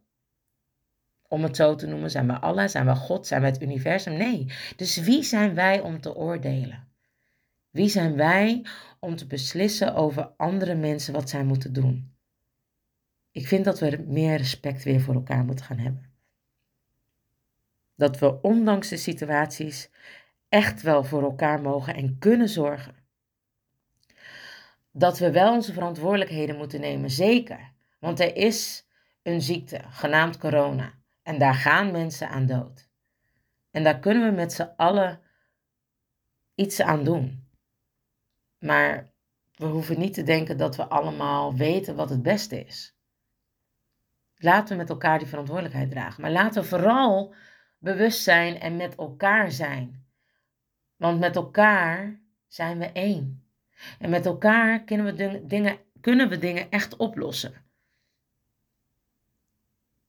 Om 1.29 1.43
het 1.43 1.57
zo 1.57 1.75
te 1.75 1.87
noemen, 1.87 2.11
zijn 2.11 2.27
we 2.27 2.41
Allah, 2.41 2.69
zijn 2.69 2.87
we 2.87 2.95
God, 2.95 3.27
zijn 3.27 3.41
we 3.41 3.47
het 3.47 3.63
universum? 3.63 4.17
Nee. 4.17 4.47
Dus 4.77 4.97
wie 4.97 5.23
zijn 5.23 5.55
wij 5.55 5.81
om 5.81 6.01
te 6.01 6.15
oordelen? 6.15 6.89
Wie 7.71 7.89
zijn 7.89 8.17
wij 8.17 8.67
om 9.01 9.17
te 9.17 9.27
beslissen 9.27 9.95
over 9.95 10.33
andere 10.37 10.75
mensen 10.75 11.13
wat 11.13 11.29
zij 11.29 11.45
moeten 11.45 11.73
doen? 11.73 12.15
Ik 13.31 13.47
vind 13.47 13.65
dat 13.65 13.79
we 13.79 14.05
meer 14.07 14.37
respect 14.37 14.83
weer 14.83 15.01
voor 15.01 15.15
elkaar 15.15 15.45
moeten 15.45 15.65
gaan 15.65 15.79
hebben. 15.79 16.13
Dat 17.95 18.19
we 18.19 18.41
ondanks 18.41 18.89
de 18.89 18.97
situaties 18.97 19.91
echt 20.53 20.83
wel 20.83 21.05
voor 21.05 21.23
elkaar 21.23 21.61
mogen 21.61 21.95
en 21.95 22.19
kunnen 22.19 22.49
zorgen. 22.49 22.95
Dat 24.91 25.19
we 25.19 25.31
wel 25.31 25.53
onze 25.53 25.73
verantwoordelijkheden 25.73 26.57
moeten 26.57 26.81
nemen, 26.81 27.11
zeker. 27.11 27.73
Want 27.99 28.21
er 28.21 28.37
is 28.37 28.87
een 29.23 29.41
ziekte 29.41 29.81
genaamd 29.89 30.39
corona. 30.39 30.93
En 31.23 31.39
daar 31.39 31.55
gaan 31.55 31.91
mensen 31.91 32.29
aan 32.29 32.47
dood. 32.47 32.89
En 33.71 33.83
daar 33.83 33.99
kunnen 33.99 34.29
we 34.29 34.37
met 34.37 34.53
z'n 34.53 34.73
allen 34.77 35.21
iets 36.55 36.81
aan 36.81 37.05
doen. 37.05 37.49
Maar 38.59 39.13
we 39.55 39.67
hoeven 39.67 39.99
niet 39.99 40.15
te 40.15 40.23
denken 40.23 40.57
dat 40.57 40.77
we 40.77 40.87
allemaal 40.87 41.55
weten 41.55 41.97
wat 41.97 42.11
het 42.11 42.23
beste 42.23 42.65
is. 42.65 42.97
Laten 44.37 44.69
we 44.69 44.81
met 44.81 44.91
elkaar 44.91 45.19
die 45.19 45.29
verantwoordelijkheid 45.29 45.91
dragen. 45.91 46.23
Maar 46.23 46.31
laten 46.31 46.63
we 46.63 46.69
vooral 46.69 47.35
bewust 47.79 48.23
zijn 48.23 48.61
en 48.61 48.77
met 48.77 48.95
elkaar 48.95 49.51
zijn. 49.51 50.02
Want 51.03 51.21
met 51.21 51.37
elkaar 51.37 52.21
zijn 52.49 52.79
we 52.79 52.93
één. 52.93 53.45
En 53.99 54.11
met 54.11 54.27
elkaar 54.27 54.85
kunnen 54.85 55.07
we 55.07 55.47
dingen, 55.47 55.79
kunnen 56.01 56.29
we 56.29 56.39
dingen 56.39 56.71
echt 56.71 56.97
oplossen. 56.97 57.55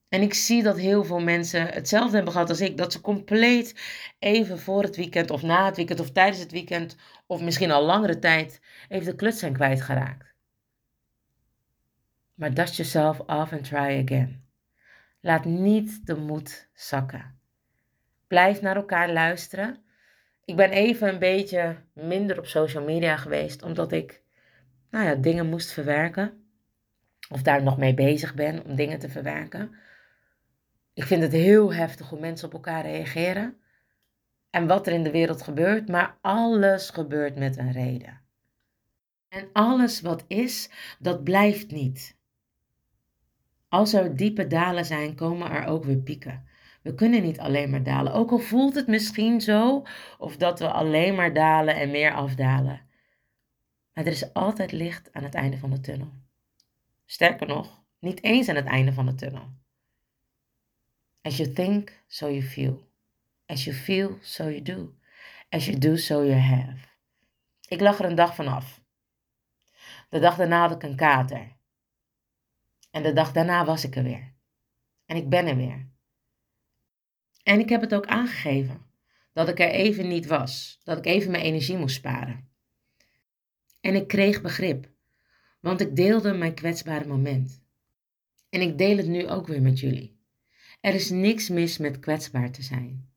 En 0.09 0.21
ik 0.21 0.33
zie 0.33 0.63
dat 0.63 0.77
heel 0.77 1.03
veel 1.03 1.19
mensen 1.19 1.67
hetzelfde 1.67 2.15
hebben 2.15 2.33
gehad 2.33 2.49
als 2.49 2.61
ik. 2.61 2.77
Dat 2.77 2.91
ze 2.91 3.01
compleet 3.01 3.81
even 4.19 4.59
voor 4.59 4.83
het 4.83 4.95
weekend 4.95 5.29
of 5.29 5.41
na 5.41 5.65
het 5.65 5.75
weekend 5.75 5.99
of 5.99 6.11
tijdens 6.11 6.39
het 6.39 6.51
weekend 6.51 6.95
of 7.27 7.41
misschien 7.41 7.71
al 7.71 7.85
langere 7.85 8.19
tijd 8.19 8.61
even 8.87 9.05
de 9.05 9.15
kluts 9.15 9.39
zijn 9.39 9.53
kwijtgeraakt. 9.53 10.33
Maar 12.33 12.53
dust 12.53 12.75
yourself 12.75 13.19
off 13.19 13.53
and 13.53 13.63
try 13.63 14.03
again. 14.03 14.45
Laat 15.19 15.45
niet 15.45 16.05
de 16.05 16.15
moed 16.15 16.69
zakken. 16.73 17.39
Blijf 18.27 18.61
naar 18.61 18.75
elkaar 18.75 19.11
luisteren. 19.11 19.82
Ik 20.45 20.55
ben 20.55 20.69
even 20.69 21.07
een 21.07 21.19
beetje 21.19 21.75
minder 21.93 22.37
op 22.37 22.45
social 22.45 22.83
media 22.83 23.17
geweest, 23.17 23.63
omdat 23.63 23.91
ik 23.91 24.21
nou 24.89 25.05
ja, 25.05 25.15
dingen 25.15 25.49
moest 25.49 25.71
verwerken. 25.71 26.47
Of 27.29 27.41
daar 27.41 27.63
nog 27.63 27.77
mee 27.77 27.93
bezig 27.93 28.33
ben 28.33 28.65
om 28.65 28.75
dingen 28.75 28.99
te 28.99 29.09
verwerken. 29.09 29.75
Ik 30.93 31.03
vind 31.03 31.21
het 31.21 31.31
heel 31.31 31.73
heftig 31.73 32.09
hoe 32.09 32.19
mensen 32.19 32.47
op 32.47 32.53
elkaar 32.53 32.81
reageren. 32.81 33.57
En 34.49 34.67
wat 34.67 34.87
er 34.87 34.93
in 34.93 35.03
de 35.03 35.11
wereld 35.11 35.41
gebeurt, 35.41 35.87
maar 35.89 36.17
alles 36.21 36.89
gebeurt 36.89 37.35
met 37.35 37.57
een 37.57 37.71
reden. 37.71 38.21
En 39.27 39.49
alles 39.53 40.01
wat 40.01 40.25
is, 40.27 40.69
dat 40.99 41.23
blijft 41.23 41.71
niet. 41.71 42.17
Als 43.67 43.93
er 43.93 44.15
diepe 44.15 44.47
dalen 44.47 44.85
zijn, 44.85 45.15
komen 45.15 45.51
er 45.51 45.65
ook 45.65 45.83
weer 45.83 45.97
pieken. 45.97 46.47
We 46.83 46.93
kunnen 46.95 47.21
niet 47.21 47.39
alleen 47.39 47.69
maar 47.69 47.83
dalen. 47.83 48.13
Ook 48.13 48.31
al 48.31 48.39
voelt 48.39 48.75
het 48.75 48.87
misschien 48.87 49.41
zo, 49.41 49.85
of 50.17 50.37
dat 50.37 50.59
we 50.59 50.71
alleen 50.71 51.15
maar 51.15 51.33
dalen 51.33 51.75
en 51.75 51.91
meer 51.91 52.13
afdalen. 52.13 52.81
Maar 53.93 54.05
er 54.05 54.11
is 54.11 54.33
altijd 54.33 54.71
licht 54.71 55.13
aan 55.13 55.23
het 55.23 55.35
einde 55.35 55.57
van 55.57 55.69
de 55.69 55.79
tunnel. 55.79 56.11
Sterker 57.05 57.47
nog, 57.47 57.83
niet 57.99 58.23
eens 58.23 58.49
aan 58.49 58.55
het 58.55 58.65
einde 58.65 58.93
van 58.93 59.05
de 59.05 59.15
tunnel. 59.15 59.47
As 61.21 61.37
you 61.37 61.53
think, 61.53 62.03
so 62.07 62.29
you 62.29 62.41
feel. 62.41 62.91
As 63.45 63.63
you 63.63 63.75
feel, 63.75 64.17
so 64.21 64.43
you 64.43 64.61
do. 64.61 64.93
As 65.49 65.65
you 65.65 65.77
do, 65.77 65.95
so 65.95 66.25
you 66.25 66.39
have. 66.39 66.87
Ik 67.67 67.79
lag 67.79 67.99
er 67.99 68.05
een 68.05 68.15
dag 68.15 68.35
vanaf. 68.35 68.81
De 70.09 70.19
dag 70.19 70.35
daarna 70.35 70.59
had 70.59 70.71
ik 70.71 70.83
een 70.83 70.95
kater. 70.95 71.55
En 72.91 73.03
de 73.03 73.13
dag 73.13 73.31
daarna 73.31 73.65
was 73.65 73.83
ik 73.83 73.95
er 73.95 74.03
weer. 74.03 74.33
En 75.05 75.15
ik 75.15 75.29
ben 75.29 75.47
er 75.47 75.55
weer. 75.55 75.91
En 77.43 77.59
ik 77.59 77.69
heb 77.69 77.81
het 77.81 77.95
ook 77.95 78.05
aangegeven 78.05 78.85
dat 79.33 79.47
ik 79.47 79.59
er 79.59 79.69
even 79.69 80.07
niet 80.07 80.25
was, 80.25 80.79
dat 80.83 80.97
ik 80.97 81.05
even 81.05 81.31
mijn 81.31 81.43
energie 81.43 81.77
moest 81.77 81.95
sparen. 81.95 82.49
En 83.81 83.95
ik 83.95 84.07
kreeg 84.07 84.41
begrip, 84.41 84.89
want 85.59 85.81
ik 85.81 85.95
deelde 85.95 86.33
mijn 86.33 86.53
kwetsbare 86.53 87.07
moment. 87.07 87.61
En 88.49 88.61
ik 88.61 88.77
deel 88.77 88.97
het 88.97 89.07
nu 89.07 89.27
ook 89.27 89.47
weer 89.47 89.61
met 89.61 89.79
jullie. 89.79 90.17
Er 90.81 90.93
is 90.93 91.09
niks 91.09 91.49
mis 91.49 91.77
met 91.77 91.99
kwetsbaar 91.99 92.51
te 92.51 92.61
zijn. 92.61 93.11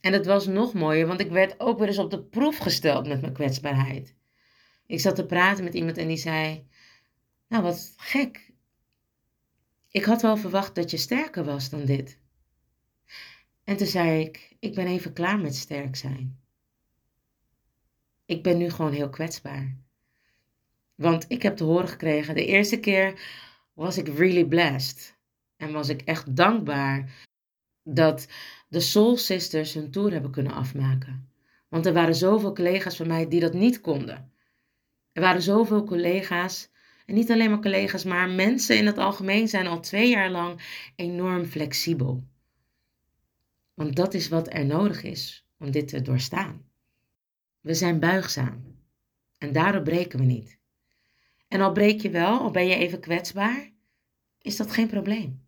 En 0.00 0.12
het 0.12 0.26
was 0.26 0.46
nog 0.46 0.74
mooier, 0.74 1.06
want 1.06 1.20
ik 1.20 1.30
werd 1.30 1.60
ook 1.60 1.78
weer 1.78 1.88
eens 1.88 1.98
op 1.98 2.10
de 2.10 2.22
proef 2.22 2.56
gesteld 2.56 3.08
met 3.08 3.20
mijn 3.20 3.32
kwetsbaarheid. 3.32 4.14
Ik 4.86 5.00
zat 5.00 5.14
te 5.14 5.26
praten 5.26 5.64
met 5.64 5.74
iemand 5.74 5.98
en 5.98 6.08
die 6.08 6.16
zei: 6.16 6.66
Nou, 7.48 7.62
wat 7.62 7.94
gek. 7.96 8.52
Ik 9.90 10.04
had 10.04 10.22
wel 10.22 10.36
verwacht 10.36 10.74
dat 10.74 10.90
je 10.90 10.96
sterker 10.96 11.44
was 11.44 11.70
dan 11.70 11.84
dit. 11.84 12.19
En 13.70 13.76
toen 13.76 13.86
zei 13.86 14.20
ik, 14.20 14.56
ik 14.58 14.74
ben 14.74 14.86
even 14.86 15.12
klaar 15.12 15.38
met 15.38 15.54
sterk 15.54 15.96
zijn. 15.96 16.38
Ik 18.26 18.42
ben 18.42 18.58
nu 18.58 18.70
gewoon 18.70 18.92
heel 18.92 19.08
kwetsbaar. 19.08 19.76
Want 20.94 21.24
ik 21.28 21.42
heb 21.42 21.56
te 21.56 21.64
horen 21.64 21.88
gekregen, 21.88 22.34
de 22.34 22.46
eerste 22.46 22.80
keer 22.80 23.20
was 23.72 23.98
ik 23.98 24.08
really 24.08 24.44
blessed. 24.44 25.18
En 25.56 25.72
was 25.72 25.88
ik 25.88 26.02
echt 26.02 26.36
dankbaar 26.36 27.26
dat 27.82 28.28
de 28.68 28.80
Soul 28.80 29.16
Sisters 29.16 29.74
hun 29.74 29.90
tour 29.90 30.12
hebben 30.12 30.30
kunnen 30.30 30.52
afmaken. 30.52 31.30
Want 31.68 31.86
er 31.86 31.92
waren 31.92 32.14
zoveel 32.14 32.52
collega's 32.52 32.96
van 32.96 33.06
mij 33.06 33.28
die 33.28 33.40
dat 33.40 33.54
niet 33.54 33.80
konden. 33.80 34.32
Er 35.12 35.22
waren 35.22 35.42
zoveel 35.42 35.84
collega's, 35.84 36.70
en 37.06 37.14
niet 37.14 37.30
alleen 37.30 37.50
maar 37.50 37.60
collega's, 37.60 38.04
maar 38.04 38.28
mensen 38.28 38.76
in 38.76 38.86
het 38.86 38.98
algemeen 38.98 39.48
zijn 39.48 39.66
al 39.66 39.80
twee 39.80 40.08
jaar 40.08 40.30
lang 40.30 40.60
enorm 40.96 41.44
flexibel. 41.44 42.24
Want 43.80 43.96
dat 43.96 44.14
is 44.14 44.28
wat 44.28 44.52
er 44.52 44.66
nodig 44.66 45.02
is 45.02 45.46
om 45.58 45.70
dit 45.70 45.88
te 45.88 46.02
doorstaan. 46.02 46.64
We 47.60 47.74
zijn 47.74 48.00
buigzaam. 48.00 48.78
En 49.38 49.52
daardoor 49.52 49.82
breken 49.82 50.18
we 50.18 50.24
niet. 50.24 50.58
En 51.48 51.60
al 51.60 51.72
breek 51.72 52.00
je 52.00 52.10
wel, 52.10 52.38
al 52.38 52.50
ben 52.50 52.66
je 52.66 52.74
even 52.74 53.00
kwetsbaar, 53.00 53.72
is 54.38 54.56
dat 54.56 54.72
geen 54.72 54.86
probleem. 54.86 55.46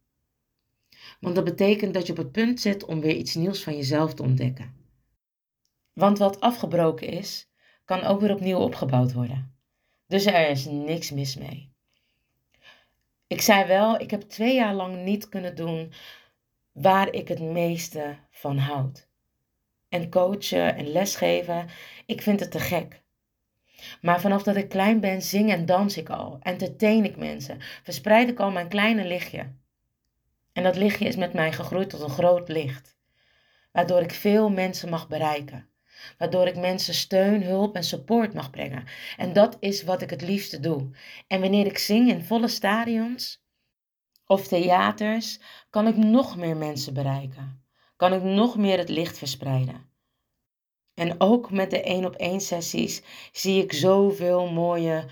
Want 1.21 1.35
dat 1.35 1.45
betekent 1.45 1.95
dat 1.95 2.07
je 2.07 2.12
op 2.12 2.18
het 2.18 2.33
punt 2.33 2.61
zit 2.61 2.85
om 2.85 3.01
weer 3.01 3.16
iets 3.16 3.35
nieuws 3.35 3.62
van 3.62 3.77
jezelf 3.77 4.14
te 4.14 4.23
ontdekken. 4.23 4.75
Want 5.92 6.18
wat 6.18 6.40
afgebroken 6.40 7.09
is, 7.09 7.49
kan 7.85 8.03
ook 8.03 8.21
weer 8.21 8.35
opnieuw 8.35 8.59
opgebouwd 8.59 9.12
worden. 9.12 9.55
Dus 10.07 10.27
er 10.27 10.51
is 10.51 10.64
niks 10.64 11.11
mis 11.11 11.37
mee. 11.37 11.73
Ik 13.27 13.40
zei 13.40 13.66
wel, 13.66 14.01
ik 14.01 14.11
heb 14.11 14.23
twee 14.23 14.55
jaar 14.55 14.75
lang 14.75 15.05
niet 15.05 15.29
kunnen 15.29 15.57
doen 15.57 15.92
waar 16.73 17.13
ik 17.13 17.29
het 17.29 17.41
meeste 17.41 18.17
van 18.31 18.59
houd. 18.59 19.09
En 19.89 20.11
coachen 20.11 20.77
en 20.77 20.93
lesgeven, 20.93 21.69
ik 22.07 22.23
vind 22.23 22.41
het 22.41 22.51
te 22.51 22.61
gek. 22.61 23.03
Maar 24.01 24.21
vanaf 24.21 24.43
dat 24.43 24.57
ik 24.57 24.69
klein 24.69 25.01
ben, 25.01 25.23
zing 25.23 25.51
en 25.51 25.67
dans 25.67 25.97
ik 25.97 26.09
al, 26.09 26.39
entertain 26.43 27.05
ik 27.05 27.17
mensen, 27.17 27.59
verspreid 27.83 28.29
ik 28.29 28.41
al 28.41 28.51
mijn 28.51 28.69
kleine 28.69 29.05
lichtje. 29.05 29.53
En 30.53 30.63
dat 30.63 30.77
lichtje 30.77 31.07
is 31.07 31.17
met 31.17 31.33
mij 31.33 31.53
gegroeid 31.53 31.91
tot 31.91 32.01
een 32.01 32.11
groot 32.11 32.49
licht, 32.49 32.97
waardoor 33.73 34.01
ik 34.01 34.13
veel 34.13 34.51
mensen 34.51 34.89
mag 34.89 35.09
bereiken. 35.09 35.67
Waardoor 36.19 36.47
ik 36.47 36.57
mensen 36.57 36.95
steun, 36.95 37.43
hulp 37.43 37.77
en 37.77 37.85
support 37.85 38.35
mag 38.35 38.51
brengen. 38.51 38.85
En 39.17 39.33
dat 39.33 39.57
is 39.61 39.83
wat 39.83 40.03
ik 40.03 40.11
het 40.11 40.23
liefste 40.23 40.61
doe. 40.61 40.91
En 41.27 41.41
wanneer 41.41 41.67
ik 41.67 41.79
zing 41.79 42.09
in 42.09 42.25
volle 42.25 42.49
stadions 42.49 43.41
of 44.33 44.47
theaters, 44.47 45.40
kan 45.71 45.87
ik 45.87 45.97
nog 45.97 46.37
meer 46.37 46.57
mensen 46.57 46.95
bereiken. 46.95 47.64
Kan 47.97 48.12
ik 48.12 48.23
nog 48.23 48.57
meer 48.57 48.79
het 48.79 48.88
licht 48.88 49.18
verspreiden. 49.18 49.90
En 50.95 51.21
ook 51.21 51.51
met 51.51 51.71
de 51.71 51.83
één 51.83 52.05
op 52.05 52.14
één 52.14 52.40
sessies 52.40 53.03
zie 53.33 53.62
ik 53.62 53.73
zoveel 53.73 54.47
mooie 54.47 55.07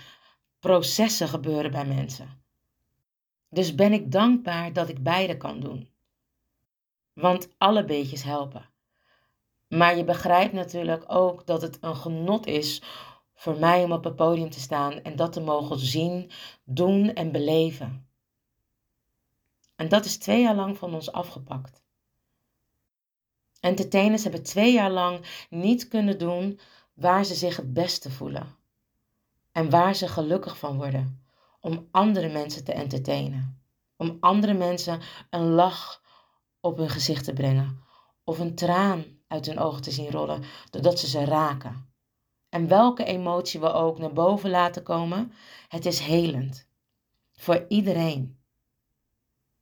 processen 0.61 1.29
gebeuren 1.29 1.71
bij 1.71 1.85
mensen. 1.85 2.43
Dus 3.49 3.75
ben 3.75 3.93
ik 3.93 4.13
dankbaar 4.13 4.73
dat 4.73 4.89
ik 4.89 5.03
beide 5.03 5.37
kan 5.37 5.61
doen. 5.61 5.89
Want 7.13 7.49
alle 7.59 7.85
beetjes 7.85 8.23
helpen. 8.23 8.69
Maar 9.69 9.97
je 9.97 10.05
begrijpt 10.05 10.53
natuurlijk 10.53 11.05
ook 11.07 11.47
dat 11.47 11.63
het 11.63 11.79
een 11.81 11.97
genot 11.97 12.47
is 12.47 12.83
voor 13.35 13.59
mij 13.59 13.85
om 13.85 13.93
op 13.93 14.05
het 14.05 14.17
podium 14.17 14.51
te 14.51 14.61
staan 14.61 15.03
en 15.03 15.17
dat 15.17 15.33
te 15.33 15.41
mogen 15.41 15.79
zien, 15.79 16.31
doen 16.65 17.15
en 17.15 17.33
beleven. 17.33 18.10
En 19.81 19.89
dat 19.89 20.05
is 20.05 20.17
twee 20.17 20.43
jaar 20.43 20.55
lang 20.55 20.79
van 20.79 20.95
ons 20.95 21.13
afgepakt. 21.13 21.83
Entertainers 23.61 24.23
hebben 24.23 24.43
twee 24.43 24.73
jaar 24.73 24.91
lang 24.91 25.47
niet 25.51 25.89
kunnen 25.89 26.19
doen 26.19 26.61
waar 26.95 27.25
ze 27.25 27.35
zich 27.35 27.57
het 27.57 27.73
beste 27.73 28.11
voelen. 28.11 28.57
En 29.53 29.71
waar 29.71 29.95
ze 29.95 30.09
gelukkig 30.09 30.59
van 30.59 30.77
worden. 30.77 31.25
Om 31.61 31.89
andere 31.91 32.29
mensen 32.29 32.65
te 32.65 32.73
entertainen. 32.73 33.63
Om 33.97 34.17
andere 34.21 34.55
mensen 34.55 35.01
een 35.31 35.49
lach 35.49 36.03
op 36.61 36.77
hun 36.77 36.91
gezicht 36.91 37.25
te 37.25 37.33
brengen. 37.33 37.85
Of 38.25 38.39
een 38.39 38.55
traan 38.55 39.05
uit 39.29 39.47
hun 39.47 39.59
ogen 39.59 39.83
te 39.83 39.91
zien 39.91 40.11
rollen, 40.11 40.43
doordat 40.71 40.99
ze 40.99 41.07
ze 41.07 41.25
raken. 41.25 41.95
En 42.49 42.69
welke 42.69 43.05
emotie 43.05 43.61
we 43.61 43.73
ook 43.73 43.99
naar 43.99 44.13
boven 44.13 44.51
laten 44.51 44.83
komen, 44.83 45.33
het 45.69 45.87
is 45.87 45.99
helend. 45.99 46.69
Voor 47.33 47.65
iedereen. 47.69 48.40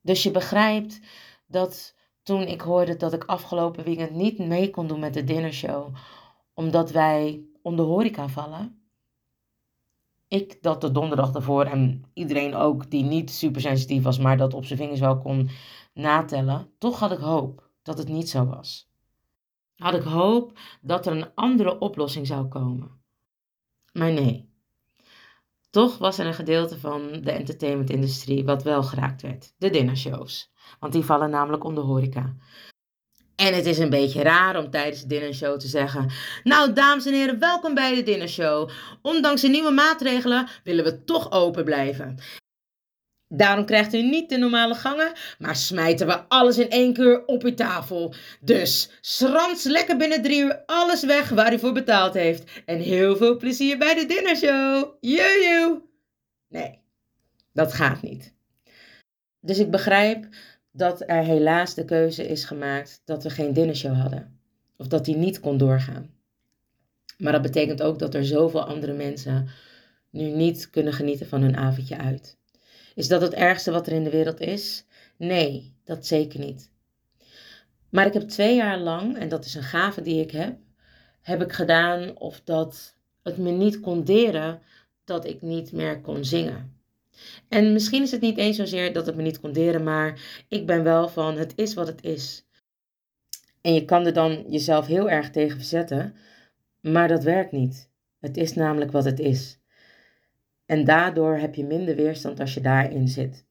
Dus 0.01 0.23
je 0.23 0.31
begrijpt 0.31 1.01
dat 1.47 1.95
toen 2.23 2.43
ik 2.43 2.61
hoorde 2.61 2.97
dat 2.97 3.13
ik 3.13 3.25
afgelopen 3.25 3.85
weekend 3.85 4.11
niet 4.11 4.39
mee 4.39 4.71
kon 4.71 4.87
doen 4.87 5.01
met 5.01 5.15
de 5.15 5.25
dinnershow, 5.25 5.95
omdat 6.55 6.91
wij 6.91 7.43
onder 7.63 7.85
horeca 7.85 8.29
vallen. 8.29 8.83
Ik 10.29 10.63
dat 10.63 10.81
de 10.81 10.91
donderdag 10.91 11.35
ervoor 11.35 11.65
en 11.65 12.05
iedereen 12.15 12.55
ook 12.55 12.91
die 12.91 13.05
niet 13.05 13.31
super 13.31 13.61
sensitief 13.61 14.03
was, 14.03 14.19
maar 14.19 14.37
dat 14.37 14.55
op 14.55 14.65
zijn 14.65 14.79
vingers 14.79 15.01
wel 15.01 15.19
kon 15.19 15.51
natellen. 15.95 16.73
Toch 16.79 16.99
had 16.99 17.13
ik 17.13 17.19
hoop 17.19 17.71
dat 17.83 17.99
het 17.99 18.09
niet 18.09 18.31
zo 18.31 18.47
was 18.47 18.89
had 19.79 19.95
ik 19.95 20.03
hoop 20.03 20.59
dat 20.81 21.07
er 21.07 21.13
een 21.13 21.35
andere 21.35 21.79
oplossing 21.79 22.27
zou 22.27 22.47
komen. 22.47 23.03
Maar 23.93 24.13
nee. 24.13 24.48
Toch 25.71 25.99
was 25.99 26.19
er 26.19 26.27
een 26.27 26.35
gedeelte 26.35 26.79
van 26.79 27.21
de 27.23 27.31
entertainmentindustrie 27.31 28.45
wat 28.45 28.63
wel 28.63 28.83
geraakt 28.83 29.23
werd: 29.23 29.53
de 29.59 29.71
dinnershows. 29.71 30.51
Want 30.81 30.93
die 30.93 31.05
vallen 31.05 31.31
namelijk 31.31 31.65
onder 31.65 31.85
horeca. 31.85 32.37
En 33.37 33.55
het 33.55 33.67
is 33.67 33.79
een 33.79 33.91
beetje 33.91 34.23
raar 34.23 34.57
om 34.57 34.71
tijdens 34.71 35.01
de 35.01 35.07
dinnershow 35.07 35.59
te 35.59 35.69
zeggen: 35.69 36.11
Nou, 36.43 36.73
dames 36.73 37.07
en 37.07 37.13
heren, 37.13 37.39
welkom 37.39 37.75
bij 37.75 37.95
de 37.95 38.03
dinnershow. 38.03 38.71
Ondanks 39.03 39.41
de 39.41 39.49
nieuwe 39.49 39.71
maatregelen 39.71 40.49
willen 40.65 40.85
we 40.85 41.05
toch 41.05 41.33
open 41.33 41.65
blijven. 41.65 42.19
Daarom 43.29 43.65
krijgt 43.65 43.95
u 43.95 44.03
niet 44.03 44.29
de 44.29 44.37
normale 44.37 44.75
gangen, 44.75 45.13
maar 45.39 45.57
smijten 45.57 46.07
we 46.07 46.19
alles 46.29 46.59
in 46.59 46.71
één 46.71 46.93
keer 46.93 47.25
op 47.27 47.43
uw 47.43 47.55
tafel. 47.55 48.15
Dus 48.41 48.91
schrans 49.01 49.65
lekker 49.65 49.97
binnen 49.97 50.23
drie 50.23 50.43
uur 50.43 50.63
alles 50.67 51.05
weg 51.05 51.29
waar 51.29 51.53
u 51.53 51.59
voor 51.59 51.73
betaald 51.73 52.15
heeft. 52.15 52.63
En 52.65 52.79
heel 52.79 53.17
veel 53.17 53.37
plezier 53.37 53.79
bij 53.79 53.95
de 53.95 54.07
dinnershow. 54.07 54.95
Joejoe! 55.01 55.83
Nee, 56.49 56.79
dat 57.53 57.73
gaat 57.73 58.03
niet. 58.03 58.35
Dus 59.41 59.59
ik 59.59 59.71
begrijp 59.71 60.29
dat 60.73 61.01
er 61.01 61.23
helaas 61.23 61.75
de 61.75 61.85
keuze 61.85 62.27
is 62.27 62.45
gemaakt 62.45 63.03
dat 63.05 63.23
we 63.23 63.31
geen 63.31 63.53
dinnershow 63.53 64.01
hadden. 64.01 64.41
Of 64.77 64.87
dat 64.87 65.05
die 65.05 65.17
niet 65.17 65.41
kon 65.41 65.59
doorgaan. 65.59 66.11
Maar 67.19 67.33
dat 67.33 67.43
betekent 67.43 67.83
ook 67.83 67.99
dat 67.99 68.15
er 68.15 68.25
zoveel 68.25 68.65
andere 68.65 68.93
mensen 68.93 69.49
nu 70.11 70.31
niet 70.31 70.71
kunnen 70.71 70.93
genieten 70.93 71.29
van 71.29 71.43
hun 71.43 71.57
avondje 71.57 71.99
uit. 71.99 72.39
Is 72.99 73.09
dat 73.09 73.21
het 73.21 73.35
ergste 73.35 73.71
wat 73.71 73.87
er 73.87 73.93
in 73.93 74.05
de 74.05 74.11
wereld 74.11 74.41
is? 74.41 74.85
Nee, 75.17 75.75
dat 75.85 76.07
zeker 76.07 76.41
niet. 76.41 76.71
Maar 77.89 78.07
ik 78.07 78.13
heb 78.13 78.29
twee 78.29 78.57
jaar 78.57 78.79
lang, 78.79 79.17
en 79.17 79.29
dat 79.29 79.45
is 79.45 79.55
een 79.55 79.63
gave 79.63 80.03
die 80.03 80.21
ik 80.21 80.31
heb, 80.31 80.57
heb 81.21 81.43
ik 81.43 81.53
gedaan 81.53 82.17
of 82.17 82.41
dat 82.45 82.97
het 83.23 83.37
me 83.37 83.51
niet 83.51 83.81
kon 83.81 84.05
deren 84.05 84.61
dat 85.05 85.27
ik 85.27 85.43
niet 85.43 85.73
meer 85.73 86.01
kon 86.01 86.25
zingen. 86.25 86.81
En 87.49 87.73
misschien 87.73 88.03
is 88.03 88.11
het 88.11 88.21
niet 88.21 88.39
eens 88.39 88.57
zozeer 88.57 88.93
dat 88.93 89.07
het 89.07 89.17
me 89.17 89.23
niet 89.23 89.41
kon 89.41 89.53
deren, 89.53 89.83
maar 89.83 90.21
ik 90.49 90.67
ben 90.67 90.83
wel 90.83 91.09
van 91.09 91.37
het 91.37 91.53
is 91.57 91.75
wat 91.75 91.87
het 91.87 92.05
is. 92.05 92.47
En 93.61 93.75
je 93.75 93.85
kan 93.85 94.07
er 94.07 94.13
dan 94.13 94.45
jezelf 94.49 94.87
heel 94.87 95.11
erg 95.11 95.31
tegen 95.31 95.57
verzetten, 95.57 96.15
maar 96.81 97.09
dat 97.09 97.23
werkt 97.23 97.53
niet. 97.53 97.91
Het 98.21 98.37
is 98.37 98.55
namelijk 98.55 98.93
wat 98.93 99.05
het 99.05 99.21
is. 99.21 99.59
En 100.69 100.85
daardoor 100.85 101.37
heb 101.37 101.55
je 101.55 101.65
minder 101.65 101.97
weerstand 101.97 102.41
als 102.41 102.55
je 102.55 102.61
daarin 102.61 103.09
zit. 103.09 103.47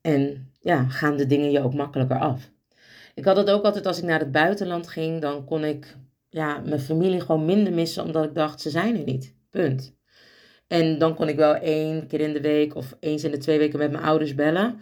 En 0.00 0.52
ja, 0.60 0.88
gaan 0.88 1.16
de 1.16 1.26
dingen 1.26 1.50
je 1.50 1.60
ook 1.60 1.74
makkelijker 1.74 2.18
af. 2.18 2.50
Ik 3.14 3.24
had 3.24 3.36
het 3.36 3.50
ook 3.50 3.64
altijd 3.64 3.86
als 3.86 3.98
ik 3.98 4.04
naar 4.04 4.18
het 4.18 4.32
buitenland 4.32 4.88
ging, 4.88 5.20
dan 5.20 5.44
kon 5.44 5.64
ik 5.64 5.96
ja, 6.28 6.58
mijn 6.58 6.80
familie 6.80 7.20
gewoon 7.20 7.44
minder 7.44 7.72
missen, 7.72 8.04
omdat 8.04 8.24
ik 8.24 8.34
dacht, 8.34 8.60
ze 8.60 8.70
zijn 8.70 8.96
er 8.96 9.04
niet. 9.04 9.34
Punt. 9.50 9.96
En 10.66 10.98
dan 10.98 11.14
kon 11.14 11.28
ik 11.28 11.36
wel 11.36 11.54
één 11.54 12.06
keer 12.06 12.20
in 12.20 12.32
de 12.32 12.40
week 12.40 12.74
of 12.74 12.96
eens 13.00 13.24
in 13.24 13.30
de 13.30 13.38
twee 13.38 13.58
weken 13.58 13.78
met 13.78 13.90
mijn 13.90 14.04
ouders 14.04 14.34
bellen. 14.34 14.78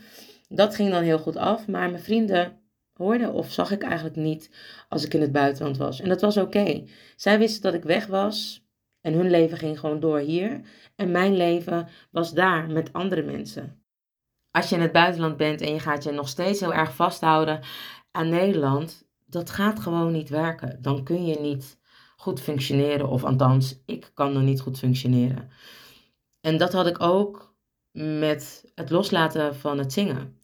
Dat 0.48 0.74
ging 0.74 0.90
dan 0.90 1.03
heel 1.03 1.18
goed 1.18 1.37
af, 1.37 1.66
maar 1.66 1.90
mijn 1.90 2.03
vrienden 2.03 2.61
hoorden 2.92 3.33
of 3.33 3.53
zag 3.53 3.70
ik 3.70 3.83
eigenlijk 3.83 4.16
niet 4.16 4.51
als 4.88 5.05
ik 5.05 5.14
in 5.14 5.20
het 5.20 5.33
buitenland 5.33 5.77
was. 5.77 6.01
En 6.01 6.09
dat 6.09 6.20
was 6.20 6.37
oké. 6.37 6.85
Zij 7.16 7.38
wisten 7.38 7.62
dat 7.62 7.74
ik 7.74 7.85
weg 7.85 8.07
was, 8.07 8.68
en 9.01 9.13
hun 9.13 9.31
leven 9.31 9.59
ging 9.59 9.81
gewoon 9.81 10.01
door 10.01 10.19
hier. 10.19 10.61
En 10.97 11.11
mijn 11.11 11.37
leven 11.37 11.89
was 12.11 12.33
daar 12.33 12.71
met 12.71 12.93
andere 12.93 13.23
mensen. 13.23 13.83
Als 14.51 14.69
je 14.69 14.75
in 14.75 14.83
het 14.83 14.93
buitenland 14.93 15.37
bent 15.37 15.61
en 15.61 15.73
je 15.73 15.81
gaat 15.81 16.05
je 16.05 16.11
nog 16.11 16.29
steeds 16.29 16.61
heel 16.61 16.75
erg 16.75 16.95
vasthouden 16.95 17.61
aan 18.11 18.29
Nederland, 18.29 19.09
dat 19.27 19.51
gaat 19.51 19.81
gewoon 19.81 20.13
niet 20.13 20.29
werken. 20.29 20.83
Dan 20.83 21.05
kun 21.05 21.27
je 21.27 21.41
niet 21.41 21.79
goed 22.17 22.41
functioneren. 22.41 23.09
Of 23.09 23.25
althans, 23.25 23.83
ik 23.87 24.11
kan 24.15 24.33
nog 24.33 24.43
niet 24.43 24.61
goed 24.61 24.79
functioneren. 24.79 25.51
En 26.41 26.59
dat 26.59 26.73
had 26.73 26.87
ik 26.87 27.01
ook 27.01 27.55
met 27.93 28.71
het 28.75 28.91
loslaten 28.91 29.57
van 29.57 29.79
het 29.79 29.93
zingen. 29.93 30.39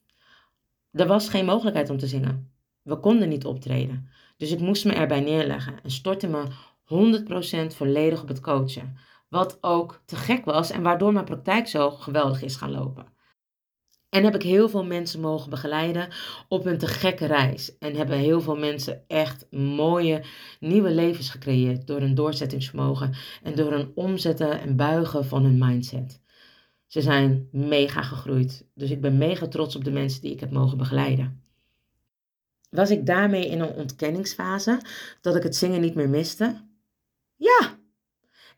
Er 0.91 1.07
was 1.07 1.29
geen 1.29 1.45
mogelijkheid 1.45 1.91
om 1.91 1.99
te 1.99 2.07
zingen. 2.07 2.53
We 2.83 2.97
konden 2.97 3.29
niet 3.29 3.45
optreden, 3.45 4.09
dus 4.37 4.51
ik 4.51 4.61
moest 4.61 4.85
me 4.85 4.93
erbij 4.93 5.21
neerleggen 5.21 5.83
en 5.83 5.91
stortte 5.91 6.29
me 6.29 6.45
100% 6.85 7.75
volledig 7.75 8.23
op 8.23 8.29
het 8.29 8.41
coachen. 8.41 8.97
Wat 9.29 9.59
ook 9.61 10.03
te 10.07 10.17
gek 10.17 10.45
was 10.45 10.71
en 10.71 10.83
waardoor 10.83 11.13
mijn 11.13 11.25
praktijk 11.25 11.69
zo 11.69 11.91
geweldig 11.91 12.43
is 12.43 12.57
gaan 12.57 12.71
lopen. 12.71 13.13
En 14.15 14.25
heb 14.25 14.35
ik 14.35 14.43
heel 14.43 14.69
veel 14.69 14.85
mensen 14.85 15.21
mogen 15.21 15.51
begeleiden 15.51 16.09
op 16.49 16.67
een 16.67 16.79
te 16.79 16.87
gekke 16.87 17.27
reis. 17.27 17.79
En 17.79 17.95
hebben 17.95 18.19
heel 18.19 18.41
veel 18.41 18.57
mensen 18.57 19.05
echt 19.07 19.47
mooie 19.51 20.25
nieuwe 20.61 20.91
levens 20.91 21.31
gecreëerd 21.31 21.87
door 21.87 22.01
hun 22.01 22.15
doorzettingsvermogen 22.15 23.15
en 23.43 23.55
door 23.55 23.73
een 23.73 23.93
omzetten 23.95 24.61
en 24.61 24.77
buigen 24.77 25.25
van 25.25 25.43
hun 25.43 25.59
mindset. 25.59 26.23
Ze 26.87 27.03
zijn 27.03 27.49
mega 27.53 28.03
gegroeid. 28.03 28.67
Dus 28.75 28.91
ik 28.91 29.01
ben 29.01 29.19
mega 29.19 29.49
trots 29.49 29.77
op 29.77 29.85
de 29.85 29.91
mensen 29.91 30.21
die 30.21 30.33
ik 30.33 30.41
heb 30.41 30.51
mogen 30.51 30.79
begeleiden. 30.79 31.43
Was 32.71 32.91
ik 32.91 33.07
daarmee 33.07 33.49
in 33.49 33.61
een 33.61 33.75
ontkenningsfase 33.75 34.81
dat 35.21 35.37
ik 35.37 35.43
het 35.43 35.57
zingen 35.57 35.81
niet 35.81 35.95
meer 35.95 36.09
miste? 36.09 36.73
Ja, 37.37 37.79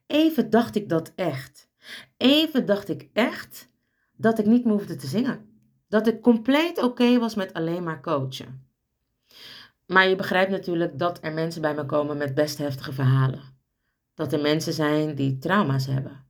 even 0.07 0.51
dacht 0.51 0.75
ik 0.75 0.89
dat 0.89 1.12
echt. 1.15 1.69
Even 2.17 2.67
dacht 2.67 2.89
ik 2.89 3.09
echt 3.12 3.69
dat 4.12 4.39
ik 4.39 4.47
niet 4.47 4.65
meer 4.65 4.73
hoefde 4.75 4.97
te 4.97 5.07
zingen. 5.07 5.61
Dat 5.89 6.07
ik 6.07 6.21
compleet 6.21 6.83
oké 6.83 7.19
was 7.19 7.35
met 7.35 7.53
alleen 7.53 7.83
maar 7.83 8.01
coachen. 8.01 8.69
Maar 9.87 10.09
je 10.09 10.17
begrijpt 10.17 10.51
natuurlijk 10.51 10.99
dat 10.99 11.19
er 11.23 11.33
mensen 11.33 11.62
bij 11.62 11.75
me 11.75 11.87
komen 11.87 12.17
met 12.17 12.35
best 12.35 12.59
heftige 12.59 12.93
verhalen. 12.93 13.43
Dat 14.15 14.33
er 14.33 14.41
mensen 14.41 14.73
zijn 14.73 15.15
die 15.15 15.39
trauma's 15.39 15.87
hebben. 15.87 16.27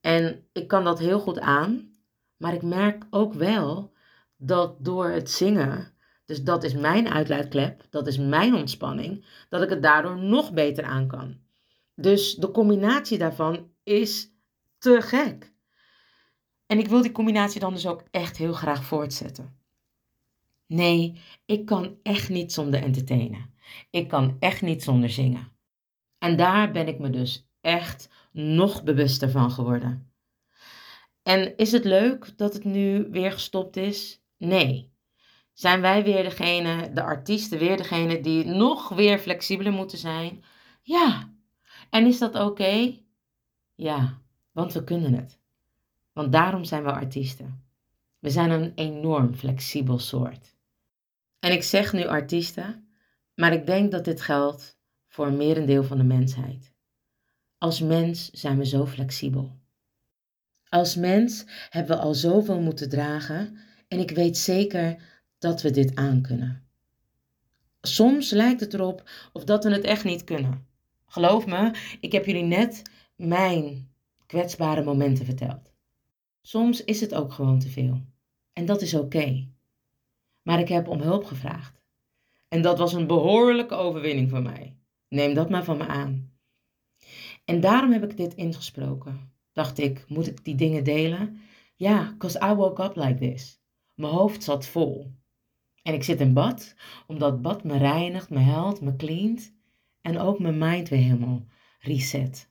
En 0.00 0.48
ik 0.52 0.68
kan 0.68 0.84
dat 0.84 0.98
heel 0.98 1.20
goed 1.20 1.40
aan, 1.40 1.96
maar 2.36 2.54
ik 2.54 2.62
merk 2.62 3.06
ook 3.10 3.32
wel 3.32 3.92
dat 4.36 4.84
door 4.84 5.08
het 5.08 5.30
zingen, 5.30 5.94
dus 6.24 6.42
dat 6.42 6.64
is 6.64 6.74
mijn 6.74 7.08
uitlaatklep, 7.08 7.86
dat 7.90 8.06
is 8.06 8.18
mijn 8.18 8.54
ontspanning, 8.54 9.26
dat 9.48 9.62
ik 9.62 9.70
het 9.70 9.82
daardoor 9.82 10.18
nog 10.18 10.52
beter 10.52 10.84
aan 10.84 11.06
kan. 11.06 11.40
Dus 12.02 12.34
de 12.34 12.50
combinatie 12.50 13.18
daarvan 13.18 13.70
is 13.82 14.30
te 14.78 15.00
gek. 15.00 15.52
En 16.66 16.78
ik 16.78 16.88
wil 16.88 17.02
die 17.02 17.12
combinatie 17.12 17.60
dan 17.60 17.72
dus 17.72 17.86
ook 17.86 18.04
echt 18.10 18.36
heel 18.36 18.52
graag 18.52 18.84
voortzetten. 18.84 19.56
Nee, 20.66 21.20
ik 21.46 21.66
kan 21.66 21.96
echt 22.02 22.28
niet 22.28 22.52
zonder 22.52 22.82
entertainen. 22.82 23.54
Ik 23.90 24.08
kan 24.08 24.36
echt 24.38 24.62
niet 24.62 24.82
zonder 24.82 25.10
zingen. 25.10 25.52
En 26.18 26.36
daar 26.36 26.70
ben 26.70 26.88
ik 26.88 26.98
me 26.98 27.10
dus 27.10 27.48
echt 27.60 28.08
nog 28.32 28.82
bewuster 28.82 29.30
van 29.30 29.50
geworden. 29.50 30.12
En 31.22 31.56
is 31.56 31.72
het 31.72 31.84
leuk 31.84 32.32
dat 32.36 32.52
het 32.52 32.64
nu 32.64 33.08
weer 33.10 33.32
gestopt 33.32 33.76
is? 33.76 34.22
Nee. 34.36 34.90
Zijn 35.52 35.80
wij 35.80 36.04
weer 36.04 36.22
degene, 36.22 36.92
de 36.92 37.02
artiesten 37.02 37.58
weer 37.58 37.76
degene 37.76 38.20
die 38.20 38.44
nog 38.44 38.88
weer 38.88 39.18
flexibeler 39.18 39.72
moeten 39.72 39.98
zijn? 39.98 40.44
Ja. 40.82 41.31
En 41.92 42.06
is 42.06 42.18
dat 42.18 42.34
oké? 42.34 42.98
Ja, 43.74 44.18
want 44.52 44.72
we 44.72 44.84
kunnen 44.84 45.14
het. 45.14 45.38
Want 46.12 46.32
daarom 46.32 46.64
zijn 46.64 46.84
we 46.84 46.92
artiesten. 46.92 47.64
We 48.18 48.30
zijn 48.30 48.50
een 48.50 48.72
enorm 48.74 49.34
flexibel 49.34 49.98
soort. 49.98 50.56
En 51.38 51.52
ik 51.52 51.62
zeg 51.62 51.92
nu 51.92 52.06
artiesten, 52.06 52.88
maar 53.34 53.52
ik 53.52 53.66
denk 53.66 53.90
dat 53.90 54.04
dit 54.04 54.20
geldt 54.20 54.78
voor 55.08 55.26
een 55.26 55.36
merendeel 55.36 55.84
van 55.84 55.96
de 55.96 56.04
mensheid. 56.04 56.72
Als 57.58 57.80
mens 57.80 58.30
zijn 58.30 58.58
we 58.58 58.66
zo 58.66 58.86
flexibel. 58.86 59.58
Als 60.68 60.96
mens 60.96 61.44
hebben 61.70 61.96
we 61.96 62.02
al 62.02 62.14
zoveel 62.14 62.60
moeten 62.60 62.88
dragen 62.88 63.58
en 63.88 63.98
ik 63.98 64.10
weet 64.10 64.36
zeker 64.36 65.02
dat 65.38 65.62
we 65.62 65.70
dit 65.70 65.94
aankunnen. 65.94 66.66
Soms 67.80 68.30
lijkt 68.30 68.60
het 68.60 68.74
erop 68.74 69.10
of 69.32 69.44
dat 69.44 69.64
we 69.64 69.70
het 69.70 69.84
echt 69.84 70.04
niet 70.04 70.24
kunnen. 70.24 70.70
Geloof 71.12 71.46
me, 71.46 71.74
ik 72.00 72.12
heb 72.12 72.26
jullie 72.26 72.42
net 72.42 72.82
mijn 73.16 73.90
kwetsbare 74.26 74.84
momenten 74.84 75.24
verteld. 75.24 75.72
Soms 76.42 76.84
is 76.84 77.00
het 77.00 77.14
ook 77.14 77.32
gewoon 77.32 77.58
te 77.58 77.68
veel. 77.68 78.00
En 78.52 78.66
dat 78.66 78.82
is 78.82 78.94
oké. 78.94 79.48
Maar 80.42 80.58
ik 80.60 80.68
heb 80.68 80.88
om 80.88 81.00
hulp 81.00 81.24
gevraagd. 81.24 81.82
En 82.48 82.62
dat 82.62 82.78
was 82.78 82.92
een 82.92 83.06
behoorlijke 83.06 83.74
overwinning 83.74 84.30
voor 84.30 84.42
mij. 84.42 84.76
Neem 85.08 85.34
dat 85.34 85.50
maar 85.50 85.64
van 85.64 85.76
me 85.76 85.86
aan. 85.86 86.32
En 87.44 87.60
daarom 87.60 87.92
heb 87.92 88.04
ik 88.04 88.16
dit 88.16 88.34
ingesproken. 88.34 89.32
Dacht 89.52 89.78
ik, 89.78 90.04
moet 90.08 90.26
ik 90.26 90.44
die 90.44 90.54
dingen 90.54 90.84
delen? 90.84 91.40
Ja, 91.76 92.12
because 92.12 92.46
I 92.50 92.54
woke 92.54 92.82
up 92.82 92.96
like 92.96 93.32
this. 93.32 93.60
Mijn 93.94 94.12
hoofd 94.12 94.42
zat 94.42 94.66
vol. 94.66 95.12
En 95.82 95.94
ik 95.94 96.02
zit 96.02 96.20
in 96.20 96.32
bad, 96.32 96.74
omdat 97.06 97.42
bad 97.42 97.64
me 97.64 97.78
reinigt, 97.78 98.30
me 98.30 98.38
helpt, 98.38 98.80
me 98.80 98.96
cleant. 98.96 99.60
En 100.02 100.18
ook 100.18 100.38
mijn 100.38 100.58
mind 100.58 100.88
weer 100.88 101.02
helemaal 101.02 101.46
reset. 101.78 102.50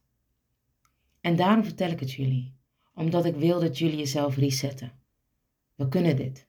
En 1.22 1.36
daarom 1.36 1.64
vertel 1.64 1.90
ik 1.90 2.00
het 2.00 2.12
jullie. 2.12 2.54
Omdat 2.94 3.26
ik 3.26 3.36
wil 3.36 3.60
dat 3.60 3.78
jullie 3.78 3.98
jezelf 3.98 4.36
resetten. 4.36 4.92
We 5.76 5.88
kunnen 5.88 6.16
dit. 6.16 6.48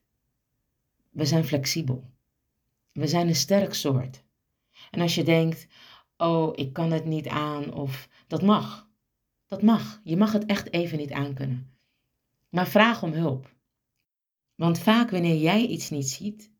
We 1.09 1.25
zijn 1.25 1.45
flexibel. 1.45 2.11
We 2.91 3.07
zijn 3.07 3.27
een 3.27 3.35
sterk 3.35 3.73
soort. 3.73 4.23
En 4.91 5.01
als 5.01 5.15
je 5.15 5.23
denkt, 5.23 5.67
oh, 6.17 6.51
ik 6.55 6.73
kan 6.73 6.91
het 6.91 7.05
niet 7.05 7.27
aan 7.27 7.73
of 7.73 8.09
dat 8.27 8.41
mag. 8.41 8.89
Dat 9.47 9.61
mag. 9.61 10.01
Je 10.03 10.17
mag 10.17 10.31
het 10.31 10.45
echt 10.45 10.73
even 10.73 10.97
niet 10.97 11.11
aankunnen. 11.11 11.71
Maar 12.49 12.67
vraag 12.67 13.03
om 13.03 13.11
hulp. 13.11 13.55
Want 14.55 14.79
vaak 14.79 15.09
wanneer 15.09 15.37
jij 15.37 15.65
iets 15.65 15.89
niet 15.89 16.09
ziet, 16.09 16.51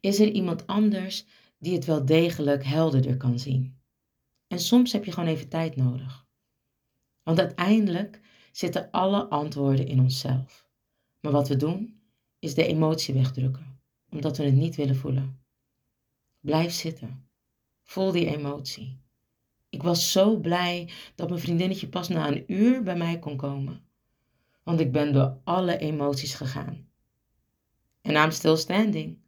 is 0.00 0.20
er 0.20 0.30
iemand 0.30 0.66
anders 0.66 1.26
die 1.58 1.74
het 1.74 1.84
wel 1.84 2.04
degelijk 2.04 2.64
helderder 2.64 3.16
kan 3.16 3.38
zien. 3.38 3.80
En 4.52 4.58
soms 4.58 4.92
heb 4.92 5.04
je 5.04 5.12
gewoon 5.12 5.28
even 5.28 5.48
tijd 5.48 5.76
nodig. 5.76 6.26
Want 7.22 7.38
uiteindelijk 7.38 8.20
zitten 8.50 8.90
alle 8.90 9.24
antwoorden 9.24 9.86
in 9.86 10.00
onszelf. 10.00 10.66
Maar 11.20 11.32
wat 11.32 11.48
we 11.48 11.56
doen, 11.56 12.00
is 12.38 12.54
de 12.54 12.66
emotie 12.66 13.14
wegdrukken, 13.14 13.80
omdat 14.10 14.36
we 14.36 14.44
het 14.44 14.54
niet 14.54 14.76
willen 14.76 14.96
voelen. 14.96 15.40
Blijf 16.40 16.72
zitten. 16.72 17.28
Voel 17.82 18.12
die 18.12 18.36
emotie. 18.36 19.00
Ik 19.68 19.82
was 19.82 20.12
zo 20.12 20.36
blij 20.36 20.90
dat 21.14 21.28
mijn 21.28 21.40
vriendinnetje 21.40 21.88
pas 21.88 22.08
na 22.08 22.28
een 22.28 22.52
uur 22.52 22.82
bij 22.82 22.96
mij 22.96 23.18
kon 23.18 23.36
komen. 23.36 23.84
Want 24.62 24.80
ik 24.80 24.92
ben 24.92 25.12
door 25.12 25.40
alle 25.44 25.78
emoties 25.78 26.34
gegaan. 26.34 26.88
En 28.00 28.14
I'm 28.14 28.30
still 28.30 28.56
standing. 28.56 29.18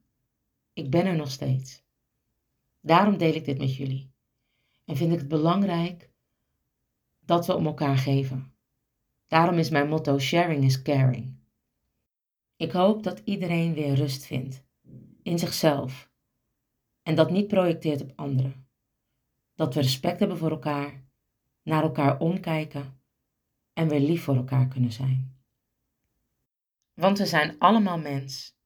Ik 0.73 0.91
ben 0.91 1.07
er 1.07 1.17
nog 1.17 1.31
steeds. 1.31 1.83
Daarom 2.81 3.19
deel 3.19 3.35
ik 3.35 3.45
dit 3.45 3.59
met 3.59 3.77
jullie. 3.77 4.13
En 4.85 4.97
vind 4.97 5.13
ik 5.13 5.19
het 5.19 5.29
belangrijk 5.29 6.11
dat 7.21 7.47
we 7.47 7.55
om 7.55 7.67
elkaar 7.67 7.97
geven. 7.97 8.55
Daarom 9.27 9.59
is 9.59 9.71
mijn 9.71 9.89
motto 9.89 10.19
sharing 10.19 10.65
is 10.65 10.83
caring. 10.83 11.37
Ik 12.57 12.73
hoop 12.73 13.03
dat 13.03 13.19
iedereen 13.25 13.75
weer 13.75 13.95
rust 13.95 14.27
vindt 14.27 14.65
in 15.23 15.39
zichzelf 15.39 16.13
en 17.03 17.15
dat 17.15 17.31
niet 17.31 17.49
projecteert 17.49 18.03
op 18.03 18.13
anderen. 18.17 18.69
Dat 19.55 19.75
we 19.75 19.81
respect 19.81 20.19
hebben 20.19 20.39
voor 20.39 20.51
elkaar, 20.51 21.05
naar 21.63 21.83
elkaar 21.83 22.19
omkijken 22.19 23.01
en 23.73 23.89
weer 23.89 24.01
lief 24.01 24.23
voor 24.23 24.37
elkaar 24.37 24.69
kunnen 24.69 24.93
zijn. 24.93 25.39
Want 26.95 27.19
we 27.19 27.27
zijn 27.27 27.59
allemaal 27.59 27.99
mens. 27.99 28.57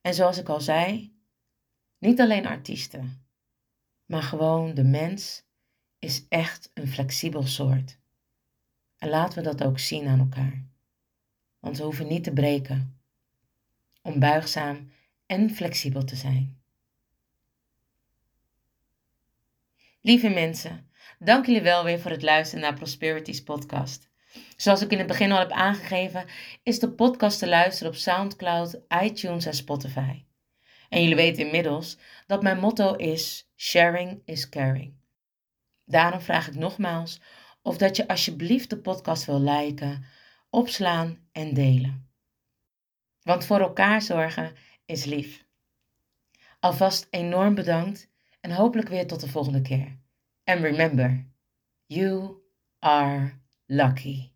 En 0.00 0.14
zoals 0.14 0.38
ik 0.38 0.48
al 0.48 0.60
zei, 0.60 1.16
niet 1.98 2.20
alleen 2.20 2.46
artiesten, 2.46 3.26
maar 4.04 4.22
gewoon 4.22 4.74
de 4.74 4.84
mens 4.84 5.45
is 5.98 6.26
echt 6.28 6.70
een 6.74 6.88
flexibel 6.88 7.42
soort. 7.42 7.98
En 8.98 9.08
laten 9.08 9.38
we 9.38 9.44
dat 9.44 9.64
ook 9.64 9.78
zien 9.78 10.06
aan 10.06 10.18
elkaar. 10.18 10.64
Want 11.60 11.78
we 11.78 11.84
hoeven 11.84 12.06
niet 12.06 12.24
te 12.24 12.32
breken 12.32 13.00
om 14.02 14.18
buigzaam 14.18 14.90
en 15.26 15.50
flexibel 15.50 16.04
te 16.04 16.16
zijn. 16.16 16.60
Lieve 20.00 20.28
mensen, 20.28 20.90
dank 21.18 21.46
jullie 21.46 21.62
wel 21.62 21.84
weer 21.84 22.00
voor 22.00 22.10
het 22.10 22.22
luisteren 22.22 22.64
naar 22.64 22.74
Prosperities 22.74 23.42
podcast. 23.42 24.08
Zoals 24.56 24.82
ik 24.82 24.90
in 24.90 24.98
het 24.98 25.06
begin 25.06 25.32
al 25.32 25.38
heb 25.38 25.50
aangegeven, 25.50 26.24
is 26.62 26.78
de 26.78 26.90
podcast 26.90 27.38
te 27.38 27.48
luisteren 27.48 27.92
op 27.92 27.98
SoundCloud, 27.98 28.80
iTunes 29.02 29.46
en 29.46 29.54
Spotify. 29.54 30.24
En 30.88 31.00
jullie 31.00 31.16
weten 31.16 31.44
inmiddels 31.44 31.98
dat 32.26 32.42
mijn 32.42 32.58
motto 32.58 32.94
is: 32.94 33.50
sharing 33.56 34.22
is 34.24 34.48
caring. 34.48 34.94
Daarom 35.86 36.20
vraag 36.20 36.48
ik 36.48 36.54
nogmaals 36.54 37.20
of 37.62 37.76
dat 37.78 37.96
je 37.96 38.08
alsjeblieft 38.08 38.70
de 38.70 38.78
podcast 38.78 39.24
wil 39.24 39.40
liken, 39.40 40.04
opslaan 40.50 41.18
en 41.32 41.54
delen. 41.54 42.10
Want 43.22 43.44
voor 43.44 43.60
elkaar 43.60 44.02
zorgen 44.02 44.54
is 44.84 45.04
lief. 45.04 45.44
Alvast 46.60 47.06
enorm 47.10 47.54
bedankt 47.54 48.10
en 48.40 48.50
hopelijk 48.50 48.88
weer 48.88 49.06
tot 49.06 49.20
de 49.20 49.28
volgende 49.28 49.62
keer. 49.62 49.98
And 50.44 50.60
remember, 50.60 51.26
you 51.86 52.36
are 52.78 53.40
lucky. 53.66 54.35